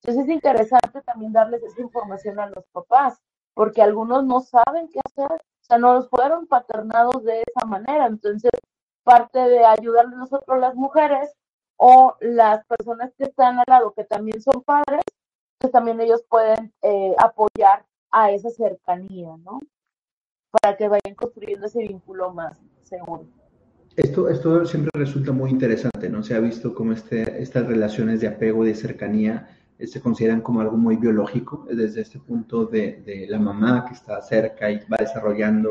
Entonces 0.00 0.24
es 0.24 0.30
interesante 0.34 1.02
también 1.02 1.32
darles 1.32 1.62
esa 1.62 1.80
información 1.80 2.40
a 2.40 2.46
los 2.46 2.64
papás, 2.72 3.20
porque 3.54 3.82
algunos 3.82 4.24
no 4.24 4.40
saben 4.40 4.88
qué 4.88 5.00
hacer, 5.04 5.32
o 5.32 5.64
sea, 5.64 5.78
no 5.78 5.94
los 5.94 6.08
fueron 6.08 6.46
paternados 6.46 7.22
de 7.24 7.42
esa 7.46 7.66
manera, 7.66 8.06
entonces 8.06 8.50
parte 9.04 9.38
de 9.38 9.64
ayudarles 9.64 10.16
nosotros 10.16 10.58
las 10.60 10.74
mujeres 10.74 11.32
o 11.76 12.16
las 12.20 12.64
personas 12.66 13.12
que 13.16 13.24
están 13.24 13.58
al 13.58 13.64
lado 13.66 13.92
que 13.92 14.04
también 14.04 14.40
son 14.40 14.62
padres, 14.62 15.02
pues 15.58 15.72
también 15.72 16.00
ellos 16.00 16.24
pueden 16.28 16.72
eh, 16.82 17.14
apoyar 17.18 17.84
a 18.10 18.30
esa 18.30 18.50
cercanía, 18.50 19.36
¿no? 19.38 19.60
Para 20.50 20.76
que 20.76 20.88
vayan 20.88 21.14
construyendo 21.16 21.66
ese 21.66 21.80
vínculo 21.80 22.32
más 22.32 22.60
seguro. 22.82 23.26
Esto, 23.96 24.28
esto 24.28 24.64
siempre 24.64 24.90
resulta 24.94 25.32
muy 25.32 25.50
interesante, 25.50 26.08
¿no? 26.08 26.22
Se 26.22 26.34
ha 26.34 26.40
visto 26.40 26.74
cómo 26.74 26.92
este, 26.92 27.42
estas 27.42 27.66
relaciones 27.66 28.20
de 28.20 28.28
apego 28.28 28.64
y 28.64 28.68
de 28.68 28.74
cercanía 28.74 29.48
se 29.86 30.00
consideran 30.00 30.40
como 30.40 30.60
algo 30.60 30.76
muy 30.76 30.96
biológico, 30.96 31.66
desde 31.70 32.02
este 32.02 32.18
punto 32.18 32.66
de, 32.66 33.26
la 33.28 33.38
mamá 33.38 33.84
que 33.86 33.94
está 33.94 34.20
cerca 34.22 34.70
y 34.70 34.78
va 34.90 34.98
desarrollando 34.98 35.70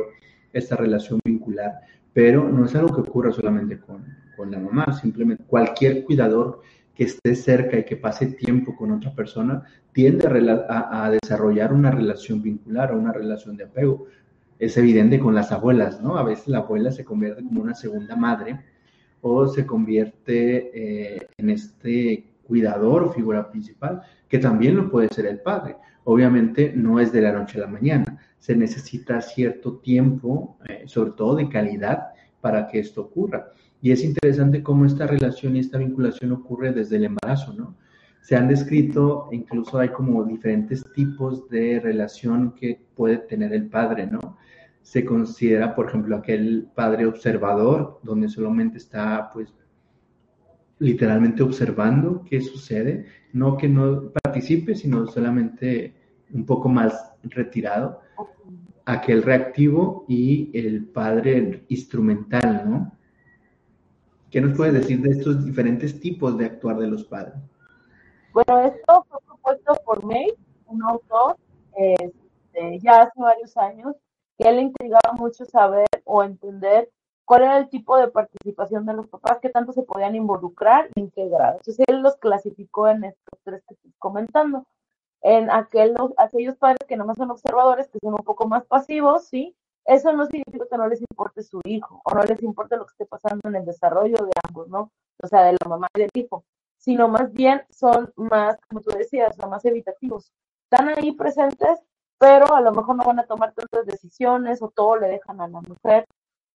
esta 0.53 0.75
relación 0.75 1.19
vincular, 1.23 1.81
pero 2.13 2.47
no 2.49 2.65
es 2.65 2.75
algo 2.75 2.93
que 2.93 3.01
ocurra 3.01 3.31
solamente 3.31 3.79
con, 3.79 4.05
con 4.35 4.51
la 4.51 4.59
mamá, 4.59 4.91
simplemente 4.93 5.43
cualquier 5.45 6.03
cuidador 6.03 6.61
que 6.93 7.05
esté 7.05 7.35
cerca 7.35 7.77
y 7.77 7.85
que 7.85 7.95
pase 7.95 8.27
tiempo 8.27 8.75
con 8.75 8.91
otra 8.91 9.13
persona 9.15 9.63
tiende 9.93 10.27
a, 10.27 11.05
a, 11.05 11.11
desarrollar 11.11 11.73
una 11.73 11.91
relación 11.91 12.41
vincular 12.41 12.91
o 12.91 12.99
una 12.99 13.13
relación 13.13 13.55
de 13.55 13.63
apego. 13.63 14.07
Es 14.59 14.77
evidente 14.77 15.19
con 15.19 15.33
las 15.33 15.51
abuelas, 15.51 16.01
¿no? 16.01 16.17
A 16.17 16.23
veces 16.23 16.47
la 16.47 16.59
abuela 16.59 16.91
se 16.91 17.05
convierte 17.05 17.43
como 17.43 17.61
una 17.61 17.73
segunda 17.73 18.15
madre 18.15 18.59
o 19.21 19.47
se 19.47 19.65
convierte 19.65 21.15
eh, 21.15 21.27
en 21.37 21.49
este 21.49 22.30
cuidador 22.51 23.13
figura 23.13 23.49
principal, 23.49 24.01
que 24.27 24.37
también 24.37 24.75
lo 24.75 24.91
puede 24.91 25.07
ser 25.07 25.25
el 25.25 25.39
padre. 25.39 25.77
Obviamente 26.03 26.73
no 26.75 26.99
es 26.99 27.13
de 27.13 27.21
la 27.21 27.31
noche 27.31 27.57
a 27.57 27.61
la 27.61 27.67
mañana, 27.67 28.19
se 28.39 28.57
necesita 28.57 29.21
cierto 29.21 29.77
tiempo, 29.77 30.57
eh, 30.67 30.83
sobre 30.85 31.11
todo 31.11 31.37
de 31.37 31.47
calidad, 31.47 32.09
para 32.41 32.67
que 32.67 32.79
esto 32.79 33.03
ocurra. 33.03 33.51
Y 33.81 33.91
es 33.91 34.03
interesante 34.03 34.61
cómo 34.61 34.85
esta 34.85 35.07
relación 35.07 35.55
y 35.55 35.59
esta 35.59 35.77
vinculación 35.77 36.33
ocurre 36.33 36.73
desde 36.73 36.97
el 36.97 37.05
embarazo, 37.05 37.53
¿no? 37.53 37.77
Se 38.19 38.35
han 38.35 38.49
descrito, 38.49 39.29
incluso 39.31 39.79
hay 39.79 39.89
como 39.89 40.25
diferentes 40.25 40.83
tipos 40.93 41.47
de 41.47 41.79
relación 41.79 42.53
que 42.53 42.81
puede 42.95 43.17
tener 43.17 43.53
el 43.53 43.69
padre, 43.69 44.07
¿no? 44.07 44.37
Se 44.81 45.05
considera, 45.05 45.73
por 45.73 45.87
ejemplo, 45.87 46.17
aquel 46.17 46.67
padre 46.75 47.05
observador, 47.05 48.01
donde 48.03 48.27
solamente 48.27 48.77
está, 48.77 49.29
pues, 49.33 49.53
literalmente 50.81 51.43
observando 51.43 52.25
qué 52.27 52.41
sucede, 52.41 53.05
no 53.33 53.55
que 53.55 53.69
no 53.69 54.11
participe, 54.23 54.73
sino 54.73 55.05
solamente 55.05 55.93
un 56.33 56.43
poco 56.43 56.69
más 56.69 57.13
retirado, 57.21 58.01
aquel 58.85 59.21
reactivo 59.21 60.05
y 60.07 60.49
el 60.57 60.85
padre 60.85 61.65
instrumental, 61.67 62.63
¿no? 62.67 62.91
¿Qué 64.31 64.41
nos 64.41 64.57
puedes 64.57 64.73
decir 64.73 65.01
de 65.01 65.11
estos 65.11 65.45
diferentes 65.45 65.99
tipos 65.99 66.35
de 66.39 66.45
actuar 66.45 66.77
de 66.77 66.87
los 66.87 67.03
padres? 67.03 67.35
Bueno, 68.33 68.61
esto 68.61 69.05
fue 69.07 69.19
propuesto 69.27 69.73
por 69.85 70.03
May, 70.03 70.33
un 70.65 70.81
autor, 70.81 71.37
este, 71.75 72.79
ya 72.79 73.03
hace 73.03 73.21
varios 73.21 73.55
años, 73.55 73.95
que 74.39 74.51
le 74.51 74.61
intrigaba 74.61 75.13
mucho 75.15 75.45
saber 75.45 75.85
o 76.05 76.23
entender 76.23 76.89
cuál 77.31 77.43
era 77.43 77.57
el 77.59 77.69
tipo 77.69 77.95
de 77.95 78.09
participación 78.09 78.85
de 78.85 78.91
los 78.93 79.07
papás, 79.07 79.39
qué 79.41 79.47
tanto 79.47 79.71
se 79.71 79.83
podían 79.83 80.15
involucrar 80.15 80.89
y 80.95 80.99
en 80.99 81.11
qué 81.11 81.29
grado. 81.29 81.59
Entonces 81.59 81.85
él 81.87 82.01
los 82.01 82.17
clasificó 82.17 82.89
en 82.89 83.05
estos 83.05 83.39
tres 83.45 83.63
que 83.65 83.73
estoy 83.75 83.93
comentando. 83.99 84.65
En 85.21 85.49
aquel, 85.49 85.95
aquellos 86.17 86.57
padres 86.57 86.79
que 86.89 86.97
nomás 86.97 87.15
son 87.15 87.31
observadores, 87.31 87.87
que 87.87 87.99
son 88.03 88.15
un 88.15 88.25
poco 88.25 88.49
más 88.49 88.65
pasivos, 88.65 89.27
¿sí? 89.27 89.55
Eso 89.85 90.11
no 90.11 90.25
significa 90.25 90.65
que 90.69 90.77
no 90.77 90.89
les 90.89 90.99
importe 90.99 91.41
su 91.41 91.61
hijo 91.63 92.01
o 92.03 92.13
no 92.13 92.21
les 92.23 92.43
importe 92.43 92.75
lo 92.75 92.85
que 92.85 92.91
esté 92.91 93.05
pasando 93.05 93.47
en 93.47 93.55
el 93.55 93.63
desarrollo 93.63 94.17
de 94.17 94.31
ambos, 94.45 94.67
¿no? 94.67 94.91
O 95.23 95.27
sea, 95.27 95.43
de 95.43 95.53
la 95.53 95.69
mamá 95.69 95.87
y 95.95 96.01
del 96.01 96.09
hijo, 96.15 96.43
sino 96.75 97.07
más 97.07 97.31
bien 97.31 97.63
son 97.69 98.11
más, 98.17 98.57
como 98.67 98.81
tú 98.81 98.89
decías, 98.89 99.37
son 99.37 99.49
más 99.49 99.63
evitativos. 99.63 100.33
Están 100.69 100.89
ahí 100.89 101.13
presentes, 101.13 101.79
pero 102.17 102.53
a 102.53 102.59
lo 102.59 102.73
mejor 102.73 102.97
no 102.97 103.05
van 103.05 103.19
a 103.19 103.25
tomar 103.25 103.53
tantas 103.53 103.85
decisiones 103.85 104.61
o 104.61 104.67
todo 104.67 104.97
le 104.97 105.07
dejan 105.07 105.39
a 105.39 105.47
la 105.47 105.61
mujer 105.61 106.05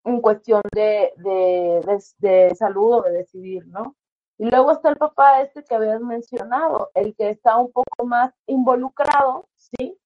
en 0.05 0.21
cuestión 0.21 0.63
de, 0.73 1.13
de, 1.17 1.81
de, 1.87 2.05
de 2.19 2.55
salud 2.55 2.95
o 2.95 3.03
de 3.03 3.13
decidir, 3.13 3.67
¿no? 3.69 3.97
Y 4.39 4.51
luego 4.51 4.73
está 4.73 4.91
el 4.91 4.97
papá 4.97 5.41
este 5.43 5.65
que 5.65 5.75
habías 5.75 6.01
mencionado, 6.01 6.91
el 6.95 7.15
que 7.15 7.31
está 7.31 7.57
un 7.57 7.73
poco 7.73 8.05
más 8.05 8.33
involucrado, 8.47 9.49
¿sí? 9.57 9.99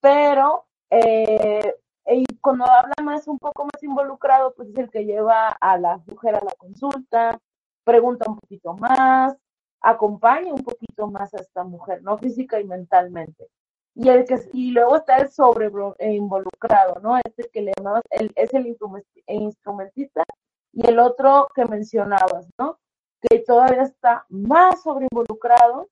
Pero 0.00 0.66
eh, 0.90 1.74
y 2.06 2.24
cuando 2.40 2.64
habla 2.66 2.94
más, 3.02 3.26
un 3.28 3.38
poco 3.38 3.64
más 3.64 3.82
involucrado, 3.82 4.54
pues 4.54 4.68
es 4.70 4.78
el 4.78 4.90
que 4.90 5.04
lleva 5.04 5.48
a 5.48 5.78
la 5.78 5.98
mujer 6.06 6.34
a 6.36 6.44
la 6.44 6.52
consulta, 6.56 7.38
pregunta 7.84 8.30
un 8.30 8.38
poquito 8.38 8.74
más, 8.74 9.36
acompaña 9.80 10.52
un 10.52 10.62
poquito 10.62 11.06
más 11.08 11.32
a 11.34 11.38
esta 11.40 11.64
mujer, 11.64 12.02
¿no? 12.02 12.18
Física 12.18 12.60
y 12.60 12.64
mentalmente. 12.64 13.48
Y, 13.94 14.08
el 14.08 14.24
que, 14.24 14.40
y 14.52 14.72
luego 14.72 14.96
está 14.96 15.18
el 15.18 15.30
sobre 15.30 15.70
eh, 15.98 16.14
involucrado, 16.14 17.00
¿no? 17.00 17.16
Este 17.18 17.48
que 17.52 17.62
le 17.62 17.72
llamabas, 17.76 18.02
el, 18.10 18.32
es 18.34 18.52
el 18.52 18.66
instrumentista 18.66 20.24
y 20.72 20.86
el 20.88 20.98
otro 20.98 21.48
que 21.54 21.64
mencionabas, 21.64 22.48
¿no? 22.58 22.78
Que 23.20 23.38
todavía 23.40 23.82
está 23.82 24.26
más 24.28 24.82
sobre 24.82 25.06
involucrado 25.10 25.88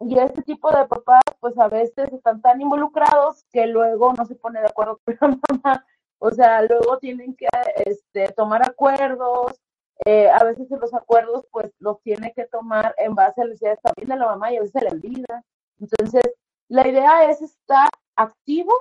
y 0.00 0.18
este 0.18 0.42
tipo 0.42 0.70
de 0.70 0.86
papás, 0.86 1.22
pues 1.40 1.58
a 1.58 1.68
veces 1.68 2.10
están 2.12 2.40
tan 2.40 2.60
involucrados 2.60 3.44
que 3.52 3.66
luego 3.66 4.14
no 4.14 4.24
se 4.24 4.34
pone 4.34 4.60
de 4.60 4.66
acuerdo 4.66 4.98
con 5.04 5.16
la 5.20 5.38
mamá. 5.50 5.86
O 6.18 6.30
sea, 6.30 6.62
luego 6.62 6.98
tienen 6.98 7.34
que 7.36 7.46
este, 7.84 8.32
tomar 8.32 8.62
acuerdos. 8.62 9.60
Eh, 10.06 10.30
a 10.30 10.42
veces 10.44 10.70
los 10.70 10.94
acuerdos, 10.94 11.46
pues 11.50 11.70
los 11.78 12.00
tiene 12.00 12.32
que 12.34 12.46
tomar 12.46 12.94
en 12.96 13.14
base 13.14 13.42
a 13.42 13.44
la 13.44 13.50
necesidades 13.50 13.80
también 13.82 14.08
de 14.08 14.16
la 14.16 14.26
mamá 14.26 14.52
y 14.52 14.56
a 14.56 14.60
veces 14.60 14.72
se 14.72 14.84
le 14.84 14.90
olvida. 14.90 15.44
Entonces, 15.78 16.32
la 16.70 16.86
idea 16.86 17.28
es 17.28 17.42
estar 17.42 17.88
activo, 18.14 18.72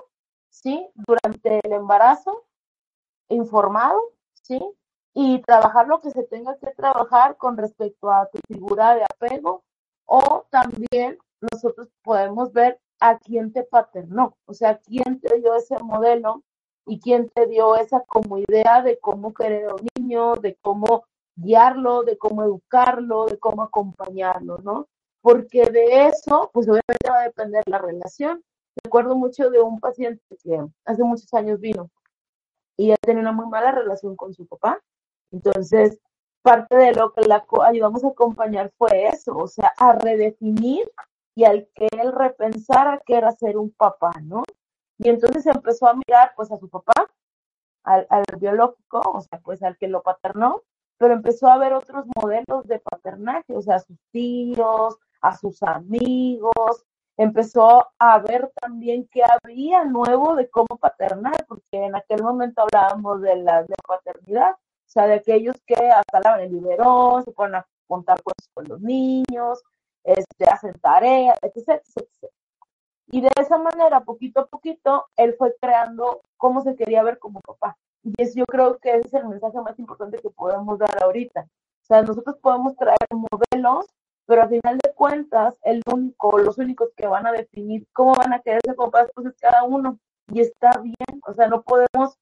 ¿sí? 0.50 0.88
Durante 0.94 1.60
el 1.64 1.74
embarazo, 1.74 2.46
informado, 3.30 4.00
¿sí? 4.44 4.60
Y 5.16 5.42
trabajar 5.42 5.88
lo 5.88 6.00
que 6.00 6.12
se 6.12 6.24
tenga 6.24 6.56
que 6.60 6.72
trabajar 6.72 7.38
con 7.38 7.58
respecto 7.58 8.12
a 8.12 8.30
tu 8.30 8.38
figura 8.48 8.94
de 8.94 9.04
apego, 9.04 9.64
o 10.06 10.46
también 10.52 11.18
nosotros 11.52 11.90
podemos 12.04 12.54
ver 12.54 12.80
a 13.00 13.18
quién 13.18 13.52
te 13.52 13.64
paternó, 13.64 14.38
o 14.46 14.54
sea, 14.54 14.78
quién 14.78 15.20
te 15.20 15.40
dio 15.40 15.56
ese 15.56 15.80
modelo 15.80 16.44
y 16.86 17.00
quién 17.00 17.30
te 17.30 17.48
dio 17.48 17.76
esa 17.76 18.02
como 18.02 18.38
idea 18.38 18.84
de 18.84 19.00
cómo 19.00 19.34
querer 19.34 19.70
a 19.70 19.74
un 19.74 19.88
niño, 19.98 20.36
de 20.36 20.56
cómo 20.62 21.06
guiarlo, 21.36 22.04
de 22.04 22.20
cómo 22.20 22.44
educarlo, 22.44 23.26
de 23.26 23.40
cómo 23.40 23.64
acompañarlo, 23.64 24.60
¿no? 24.60 24.88
Porque 25.22 25.66
de 25.66 26.08
eso, 26.08 26.50
pues 26.54 26.68
obviamente 26.68 27.10
va 27.10 27.22
a 27.22 27.24
depender 27.24 27.64
la 27.68 27.80
relación. 27.80 28.44
Recuerdo 28.84 29.16
mucho 29.16 29.50
de 29.50 29.60
un 29.62 29.80
paciente 29.80 30.24
que 30.44 30.60
hace 30.86 31.04
muchos 31.04 31.34
años 31.34 31.60
vino 31.60 31.90
y 32.78 32.88
ya 32.88 32.96
tenía 32.98 33.22
una 33.22 33.34
muy 33.34 33.48
mala 33.48 33.72
relación 33.72 34.16
con 34.16 34.34
su 34.34 34.48
papá. 34.48 34.80
Entonces, 35.32 36.00
parte 36.42 36.78
de 36.78 36.94
lo 36.94 37.12
que 37.12 37.26
la 37.26 37.46
ayudamos 37.64 38.04
a 38.04 38.10
acompañar 38.10 38.72
fue 38.78 39.08
eso, 39.08 39.36
o 39.36 39.48
sea, 39.48 39.74
a 39.78 39.94
redefinir 39.94 40.90
y 41.36 41.44
al 41.44 41.68
que 41.76 41.88
él 41.92 42.14
repensara 42.14 43.02
que 43.06 43.16
era 43.16 43.32
ser 43.34 43.58
un 43.58 43.72
papá, 43.72 44.12
¿no? 44.24 44.44
Y 44.98 45.10
entonces 45.10 45.46
empezó 45.46 45.88
a 45.88 45.94
mirar 45.94 46.34
pues 46.36 46.52
a 46.52 46.58
su 46.58 46.70
papá, 46.70 46.94
al, 47.84 48.08
al 48.10 48.24
biológico, 48.40 49.00
o 49.00 49.22
sea, 49.22 49.40
pues 49.40 49.62
al 49.64 49.78
que 49.78 49.88
lo 49.90 50.02
paternó, 50.02 50.64
pero 50.98 51.14
empezó 51.14 51.48
a 51.48 51.58
ver 51.58 51.74
otros 51.74 52.06
modelos 52.16 52.68
de 52.68 52.80
paternaje, 52.80 53.56
o 53.56 53.62
sea, 53.62 53.80
sus 53.80 53.98
tíos, 54.12 54.98
a 55.22 55.36
sus 55.38 55.62
amigos, 55.64 56.86
empezó 57.18 57.88
a 58.00 58.20
ver 58.20 58.52
también 58.62 59.08
qué 59.12 59.24
había 59.24 59.84
nuevo 59.84 60.36
de 60.36 60.50
cómo 60.50 60.78
paternar, 60.80 61.46
porque 61.48 61.66
en 61.72 61.96
aquel 61.96 62.24
momento 62.24 62.62
hablábamos 62.62 63.22
de 63.22 63.36
la 63.38 63.66
paternidad, 63.86 64.52
o 64.54 64.92
sea, 64.92 65.06
de 65.06 65.16
aquellos 65.16 65.56
que 65.66 65.76
hasta 65.76 66.22
lavan 66.22 66.42
el 66.42 66.50
biberón, 66.50 67.24
se 67.24 67.32
ponen 67.32 67.56
a 67.56 67.68
contar 67.88 68.22
cosas 68.24 68.50
con 68.54 68.66
los 68.70 68.80
niños, 68.82 69.62
este, 70.04 70.46
hacen 70.46 70.74
tareas, 70.80 71.38
etc, 71.42 71.82
etc, 71.84 72.32
Y 73.08 73.22
de 73.22 73.30
esa 73.36 73.58
manera, 73.58 74.02
poquito 74.06 74.40
a 74.42 74.48
poquito, 74.48 75.08
él 75.18 75.36
fue 75.38 75.56
creando 75.60 76.22
cómo 76.38 76.62
se 76.62 76.76
quería 76.76 77.04
ver 77.04 77.20
como 77.20 77.42
papá. 77.42 77.78
Y 78.04 78.14
es, 78.18 78.34
yo 78.36 78.46
creo 78.46 78.78
que 78.80 78.92
ese 78.92 79.08
es 79.08 79.14
el 79.16 79.28
mensaje 79.28 79.60
más 79.62 79.78
importante 79.78 80.20
que 80.20 80.30
podemos 80.30 80.80
dar 80.80 81.04
ahorita. 81.04 81.42
O 81.42 81.86
sea, 81.86 82.02
nosotros 82.02 82.38
podemos 82.38 82.76
traer 82.76 82.98
modelos, 83.12 83.88
pero 84.30 84.44
al 84.44 84.50
final 84.50 84.78
de 84.78 84.94
cuentas, 84.94 85.56
el 85.64 85.82
único, 85.92 86.38
los 86.38 86.60
únicos 86.60 86.92
que 86.96 87.08
van 87.08 87.26
a 87.26 87.32
definir 87.32 87.88
cómo 87.94 88.14
van 88.14 88.32
a 88.32 88.40
querer 88.40 88.62
ser 88.64 88.76
papás, 88.76 89.10
pues 89.16 89.26
es 89.26 89.36
cada 89.42 89.64
uno. 89.64 89.98
Y 90.32 90.42
está 90.42 90.70
bien, 90.84 91.20
o 91.26 91.34
sea, 91.34 91.48
no 91.48 91.64
podemos, 91.64 92.16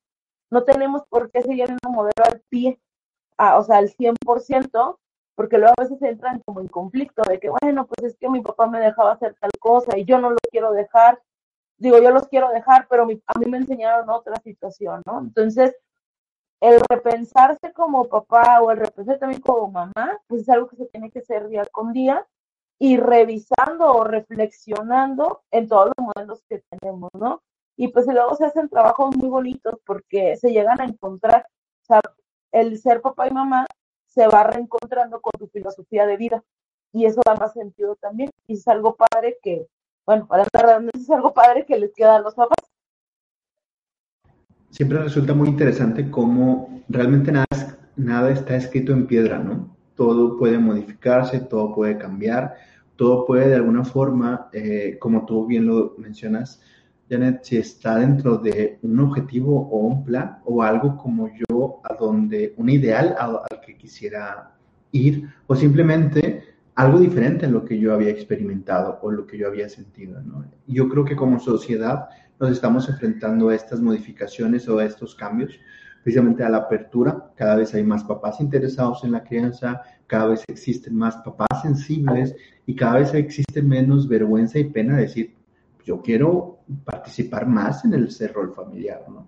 no 0.49 0.63
tenemos 0.63 1.03
por 1.09 1.29
qué 1.29 1.41
seguir 1.41 1.69
en 1.69 1.77
un 1.85 1.91
modelo 1.91 2.23
al 2.23 2.41
pie, 2.47 2.79
o 3.37 3.61
sea, 3.61 3.79
al 3.79 3.89
100%, 3.89 4.97
porque 5.35 5.57
luego 5.57 5.73
a 5.77 5.81
veces 5.81 6.01
entran 6.01 6.41
como 6.45 6.61
en 6.61 6.69
conflicto 6.69 7.23
de 7.27 7.41
que, 7.41 7.49
bueno, 7.49 7.85
pues 7.87 8.13
es 8.13 8.17
que 8.17 8.29
mi 8.29 8.39
papá 8.39 8.67
me 8.67 8.79
dejaba 8.79 9.11
hacer 9.11 9.35
tal 9.41 9.51
cosa 9.59 9.97
y 9.97 10.05
yo 10.05 10.17
no 10.17 10.29
lo 10.29 10.37
quiero 10.49 10.71
dejar. 10.71 11.21
Digo, 11.77 11.97
yo 12.01 12.11
los 12.11 12.29
quiero 12.29 12.47
dejar, 12.51 12.87
pero 12.89 13.03
a 13.03 13.05
mí 13.05 13.45
me 13.49 13.57
enseñaron 13.57 14.09
otra 14.09 14.37
situación, 14.37 15.01
¿no? 15.05 15.19
Entonces, 15.19 15.75
el 16.61 16.81
repensarse 16.89 17.71
como 17.73 18.05
papá 18.05 18.61
o 18.61 18.71
el 18.71 18.77
repensarse 18.77 19.19
también 19.19 19.41
como 19.41 19.71
mamá, 19.71 20.19
pues 20.27 20.41
es 20.43 20.49
algo 20.49 20.67
que 20.67 20.75
se 20.77 20.85
tiene 20.87 21.11
que 21.11 21.19
hacer 21.19 21.47
día 21.47 21.65
con 21.71 21.93
día 21.93 22.25
y 22.79 22.97
revisando 22.97 23.93
o 23.93 24.03
reflexionando 24.03 25.41
en 25.51 25.67
todos 25.67 25.91
los 25.97 26.05
modelos 26.05 26.43
que 26.49 26.63
tenemos, 26.69 27.09
¿no? 27.13 27.41
Y 27.75 27.89
pues 27.89 28.07
luego 28.07 28.35
se 28.35 28.45
hacen 28.45 28.69
trabajos 28.69 29.15
muy 29.15 29.29
bonitos 29.29 29.75
porque 29.85 30.35
se 30.37 30.51
llegan 30.51 30.81
a 30.81 30.85
encontrar, 30.85 31.47
o 31.83 31.85
sea, 31.85 32.01
el 32.51 32.79
ser 32.79 33.01
papá 33.01 33.27
y 33.27 33.31
mamá 33.31 33.65
se 34.07 34.27
va 34.27 34.43
reencontrando 34.43 35.21
con 35.21 35.33
tu 35.37 35.47
filosofía 35.47 36.05
de 36.07 36.17
vida. 36.17 36.43
Y 36.91 37.05
eso 37.05 37.21
da 37.25 37.35
más 37.35 37.53
sentido 37.53 37.95
también. 37.97 38.31
Y 38.47 38.53
es 38.55 38.67
algo 38.67 38.95
padre 38.95 39.37
que, 39.43 39.67
bueno, 40.05 40.27
para 40.27 40.79
no 40.79 40.89
es 40.93 41.09
algo 41.11 41.33
padre 41.33 41.65
que 41.65 41.77
les 41.77 41.93
queda 41.93 42.15
a 42.15 42.19
los 42.19 42.33
papás. 42.33 42.56
Siempre 44.69 44.99
resulta 44.99 45.33
muy 45.33 45.49
interesante 45.49 46.09
cómo 46.09 46.83
realmente 46.89 47.31
nada, 47.31 47.47
nada 47.95 48.31
está 48.31 48.55
escrito 48.55 48.93
en 48.93 49.07
piedra, 49.07 49.39
¿no? 49.39 49.75
Todo 49.95 50.37
puede 50.37 50.59
modificarse, 50.59 51.39
todo 51.39 51.73
puede 51.73 51.97
cambiar, 51.97 52.55
todo 52.95 53.25
puede 53.25 53.49
de 53.49 53.55
alguna 53.55 53.83
forma, 53.83 54.49
eh, 54.53 54.97
como 54.99 55.25
tú 55.25 55.45
bien 55.47 55.65
lo 55.65 55.95
mencionas, 55.97 56.61
Janet, 57.09 57.43
si 57.43 57.57
está 57.57 57.97
dentro 57.97 58.37
de 58.37 58.79
un 58.81 58.99
objetivo 58.99 59.69
o 59.71 59.79
un 59.79 60.03
plan 60.03 60.39
o 60.43 60.61
algo 60.61 60.97
como 60.97 61.29
yo, 61.29 61.79
a 61.83 61.93
donde, 61.93 62.53
un 62.57 62.69
ideal 62.69 63.15
al 63.17 63.39
que 63.65 63.77
quisiera 63.77 64.51
ir, 64.91 65.29
o 65.47 65.55
simplemente 65.55 66.43
algo 66.75 66.99
diferente 66.99 67.45
a 67.45 67.49
lo 67.49 67.63
que 67.63 67.79
yo 67.79 67.93
había 67.93 68.09
experimentado 68.09 68.99
o 69.01 69.11
lo 69.11 69.25
que 69.25 69.37
yo 69.37 69.47
había 69.47 69.69
sentido. 69.69 70.21
¿no? 70.21 70.45
Yo 70.67 70.89
creo 70.89 71.05
que 71.05 71.15
como 71.15 71.39
sociedad 71.39 72.09
nos 72.39 72.51
estamos 72.51 72.87
enfrentando 72.89 73.49
a 73.49 73.55
estas 73.55 73.79
modificaciones 73.79 74.67
o 74.69 74.79
a 74.79 74.85
estos 74.85 75.15
cambios, 75.15 75.59
precisamente 76.03 76.43
a 76.43 76.49
la 76.49 76.57
apertura. 76.57 77.31
Cada 77.35 77.55
vez 77.55 77.73
hay 77.73 77.83
más 77.83 78.03
papás 78.03 78.39
interesados 78.39 79.03
en 79.03 79.11
la 79.11 79.23
crianza, 79.23 79.81
cada 80.07 80.27
vez 80.27 80.43
existen 80.47 80.95
más 80.95 81.17
papás 81.17 81.61
sensibles 81.61 82.35
y 82.65 82.75
cada 82.75 82.99
vez 82.99 83.13
existe 83.13 83.61
menos 83.61 84.07
vergüenza 84.07 84.59
y 84.59 84.65
pena 84.65 84.95
de 84.95 85.03
decir, 85.03 85.35
yo 85.83 86.01
quiero 86.01 86.59
participar 86.83 87.47
más 87.47 87.85
en 87.85 87.93
el 87.93 88.09
rol 88.33 88.53
familiar, 88.53 89.05
¿no? 89.09 89.25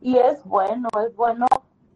Y 0.00 0.16
es 0.16 0.42
bueno, 0.44 0.88
es 1.06 1.14
bueno, 1.14 1.46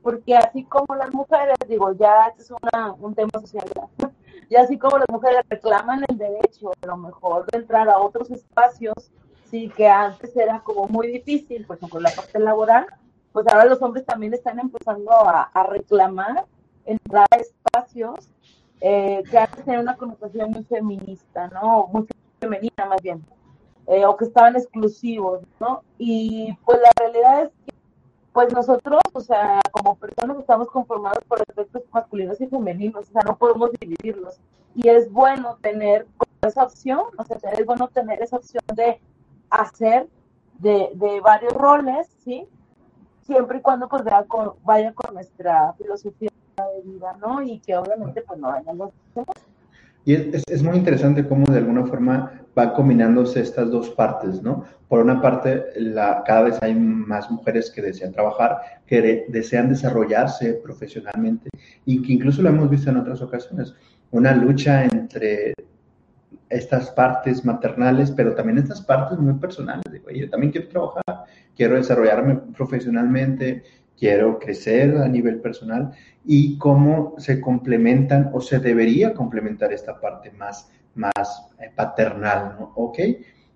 porque 0.03 0.37
así 0.37 0.65
como 0.65 0.95
las 0.95 1.13
mujeres, 1.13 1.57
digo, 1.69 1.93
ya 1.95 2.33
es 2.39 2.53
un 3.01 3.15
tema 3.15 3.31
social, 3.41 3.67
y 4.49 4.55
así 4.55 4.79
como 4.79 4.99
las 4.99 5.09
mujeres 5.11 5.43
reclaman 5.49 6.05
el 6.09 6.17
derecho, 6.17 6.71
a 6.83 6.87
lo 6.87 6.97
mejor, 6.97 7.47
de 7.47 7.59
entrar 7.59 7.89
a 7.89 7.99
otros 7.99 8.31
espacios, 8.31 9.11
sí, 9.51 9.71
que 9.77 9.89
antes 9.89 10.37
era 10.37 10.61
como 10.61 10.87
muy 10.89 11.09
difícil, 11.09 11.65
por 11.67 11.77
ejemplo, 11.77 12.01
la 12.01 12.11
parte 12.11 12.39
laboral, 12.39 12.87
pues 13.33 13.47
ahora 13.49 13.67
los 13.67 13.81
hombres 13.83 14.05
también 14.07 14.35
están 14.35 14.59
empezando 14.59 15.13
a, 15.13 15.51
reclamar 15.69 16.47
entrar 16.85 17.27
a 17.31 17.37
espacios 17.37 18.31
eh, 18.81 19.23
que 19.31 19.39
antes 19.39 19.65
tenían 19.65 19.83
una 19.83 19.97
connotación 19.97 20.51
muy 20.53 20.65
feminista, 20.65 21.49
¿no? 21.49 21.89
Muy 21.93 22.07
femenina 22.41 22.87
más 22.89 23.03
bien, 23.03 23.25
eh, 23.87 24.05
o 24.07 24.17
que 24.17 24.27
estaban 24.27 24.57
exclusivos, 24.57 25.43
¿no? 25.61 25.83
Y 25.99 26.57
pues 26.65 26.79
la 26.81 26.91
realidad 26.99 27.43
es 27.45 27.51
que 27.67 27.77
pues 28.33 28.53
nosotros, 28.53 29.01
o 29.15 29.21
sea, 29.21 29.61
como 29.73 29.95
personas 29.97 30.39
estamos 30.39 30.69
conformados 30.69 31.25
por 31.27 31.41
aspectos 31.41 31.83
masculinos 31.91 32.39
y 32.41 32.47
femeninos, 32.47 33.09
o 33.09 33.13
sea, 33.13 33.23
no 33.23 33.37
podemos 33.37 33.71
dividirlos. 33.81 34.39
Y 34.75 34.89
es 34.91 35.11
bueno 35.11 35.57
tener 35.63 36.07
esa 36.43 36.65
opción, 36.65 37.01
o 37.17 37.25
sea, 37.25 37.51
es 37.53 37.65
bueno 37.65 37.89
tener 37.89 38.23
esa 38.23 38.37
opción 38.37 38.63
de 38.75 39.01
hacer 39.51 40.09
de, 40.59 40.91
de 40.95 41.21
varios 41.21 41.53
roles, 41.53 42.09
¿sí? 42.25 42.47
Siempre 43.23 43.59
y 43.59 43.61
cuando 43.61 43.89
pues 43.89 44.05
vaya 44.05 44.25
con, 44.25 44.53
vaya 44.65 44.93
con 44.93 45.15
nuestra 45.15 45.73
filosofía 45.75 46.31
de 46.57 46.91
vida, 46.91 47.17
¿no? 47.21 47.43
Y 47.43 47.59
que 47.61 47.77
obviamente 47.77 48.23
pues 48.23 48.39
no 48.39 48.49
vayan 48.49 48.79
los 48.79 48.91
y 50.07 50.15
es, 50.15 50.45
es, 50.49 50.63
muy 50.63 50.77
interesante 50.77 51.27
cómo 51.27 51.47
de 51.47 51.59
alguna 51.59 51.85
forma 51.85 52.41
van 52.55 52.71
combinándose 52.75 53.41
estas 53.41 53.73
dos 53.73 53.91
partes, 53.91 54.41
¿no? 54.41 54.65
Por 54.89 55.01
una 55.01 55.21
parte, 55.21 55.65
la, 55.75 56.23
cada 56.25 56.43
vez 56.43 56.63
hay 56.63 56.77
más 56.77 57.29
mujeres 57.29 57.73
que 57.73 57.83
desean 57.83 58.13
trabajar, 58.13 58.83
que 58.87 59.27
desean 59.29 59.69
desarrollarse 59.69 60.55
profesionalmente 60.63 61.51
y 61.85 62.01
que 62.03 62.13
incluso 62.13 62.41
lo 62.41 62.51
hemos 62.51 62.71
visto 62.71 62.89
en 62.89 62.99
otras 62.99 63.21
ocasiones, 63.21 63.75
una 64.13 64.33
lucha 64.33 64.85
entre 64.85 65.55
estas 66.49 66.91
partes 66.91 67.45
maternales, 67.45 68.11
pero 68.11 68.35
también 68.35 68.59
estas 68.59 68.81
partes 68.81 69.19
muy 69.19 69.35
personales. 69.35 69.85
Digo, 69.91 70.11
yo 70.11 70.31
también 70.31 70.53
quiero 70.53 70.69
trabajar, 70.69 71.25
quiero 71.57 71.77
desarrollarme 71.77 72.37
profesionalmente, 72.57 73.63
quiero 73.99 74.39
crecer 74.39 74.97
a 74.97 75.09
nivel 75.09 75.41
personal 75.41 75.93
y 76.25 76.59
cómo 76.59 77.15
se 77.19 77.41
complementan 77.41 78.31
o 78.33 78.41
se 78.41 78.59
debería 78.59 79.15
complementar 79.15 79.73
esta 79.73 79.99
parte 80.01 80.31
más, 80.33 80.71
más 80.95 81.49
eh, 81.61 81.71
paternal, 81.75 82.57
¿no? 82.59 82.73
¿Ok? 82.77 82.99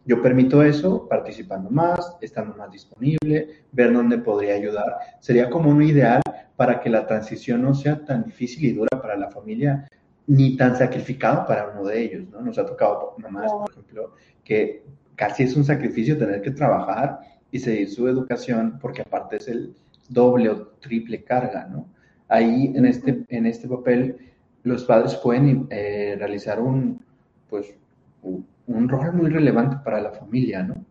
Yo 0.07 0.23
permito 0.23 0.63
eso 0.63 1.07
participando 1.07 1.71
más, 1.71 2.17
estando 2.21 2.57
más 2.57 2.71
disponible, 2.73 3.65
ver 3.71 3.93
dónde 3.93 4.19
podría 4.19 4.55
ayudar. 4.55 4.97
Sería 5.21 5.51
como 5.51 5.71
un 5.71 5.83
ideal 5.83 6.23
para 6.57 6.81
que 6.81 6.91
la 6.91 7.07
transición 7.07 7.63
no 7.63 7.75
sea 7.75 8.05
tan 8.05 8.25
difícil 8.25 8.65
y 8.65 8.73
dura 8.73 9.01
para 9.01 9.17
la 9.17 9.31
familia, 9.31 9.89
ni 10.27 10.57
tan 10.57 10.77
sacrificado 10.77 11.47
para 11.47 11.69
uno 11.71 11.89
de 11.89 12.03
ellos, 12.03 12.29
¿no? 12.31 12.41
Nos 12.41 12.59
ha 12.59 12.67
tocado 12.67 13.15
mamás, 13.19 13.51
por 13.53 13.71
ejemplo, 13.71 14.15
que 14.45 14.85
casi 15.17 15.43
es 15.45 15.57
un 15.57 15.65
sacrificio 15.65 16.19
tener 16.19 16.41
que 16.43 16.51
trabajar 16.51 17.21
y 17.51 17.59
seguir 17.59 17.91
su 17.91 18.07
educación, 18.09 18.79
porque 18.81 19.03
aparte 19.03 19.37
es 19.37 19.49
el, 19.49 19.75
doble 20.11 20.51
o 20.51 20.67
triple 20.81 21.25
carga, 21.25 21.67
¿no? 21.67 21.87
Ahí 22.29 22.73
en 22.77 22.85
este, 22.85 23.25
en 23.29 23.47
este 23.47 23.67
papel 23.67 24.19
los 24.63 24.85
padres 24.85 25.17
pueden 25.17 25.67
eh, 25.71 26.17
realizar 26.19 26.61
un, 26.61 27.03
pues, 27.49 27.75
un 28.23 28.89
rol 28.89 29.15
muy 29.15 29.31
relevante 29.31 29.79
para 29.83 30.01
la 30.01 30.11
familia, 30.11 30.63
¿no? 30.63 30.85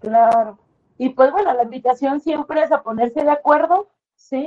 Claro. 0.00 0.58
Y 0.98 1.10
pues 1.10 1.30
bueno, 1.30 1.54
la 1.54 1.62
invitación 1.62 2.20
siempre 2.20 2.62
es 2.62 2.72
a 2.72 2.82
ponerse 2.82 3.22
de 3.22 3.30
acuerdo, 3.30 3.88
¿sí? 4.16 4.46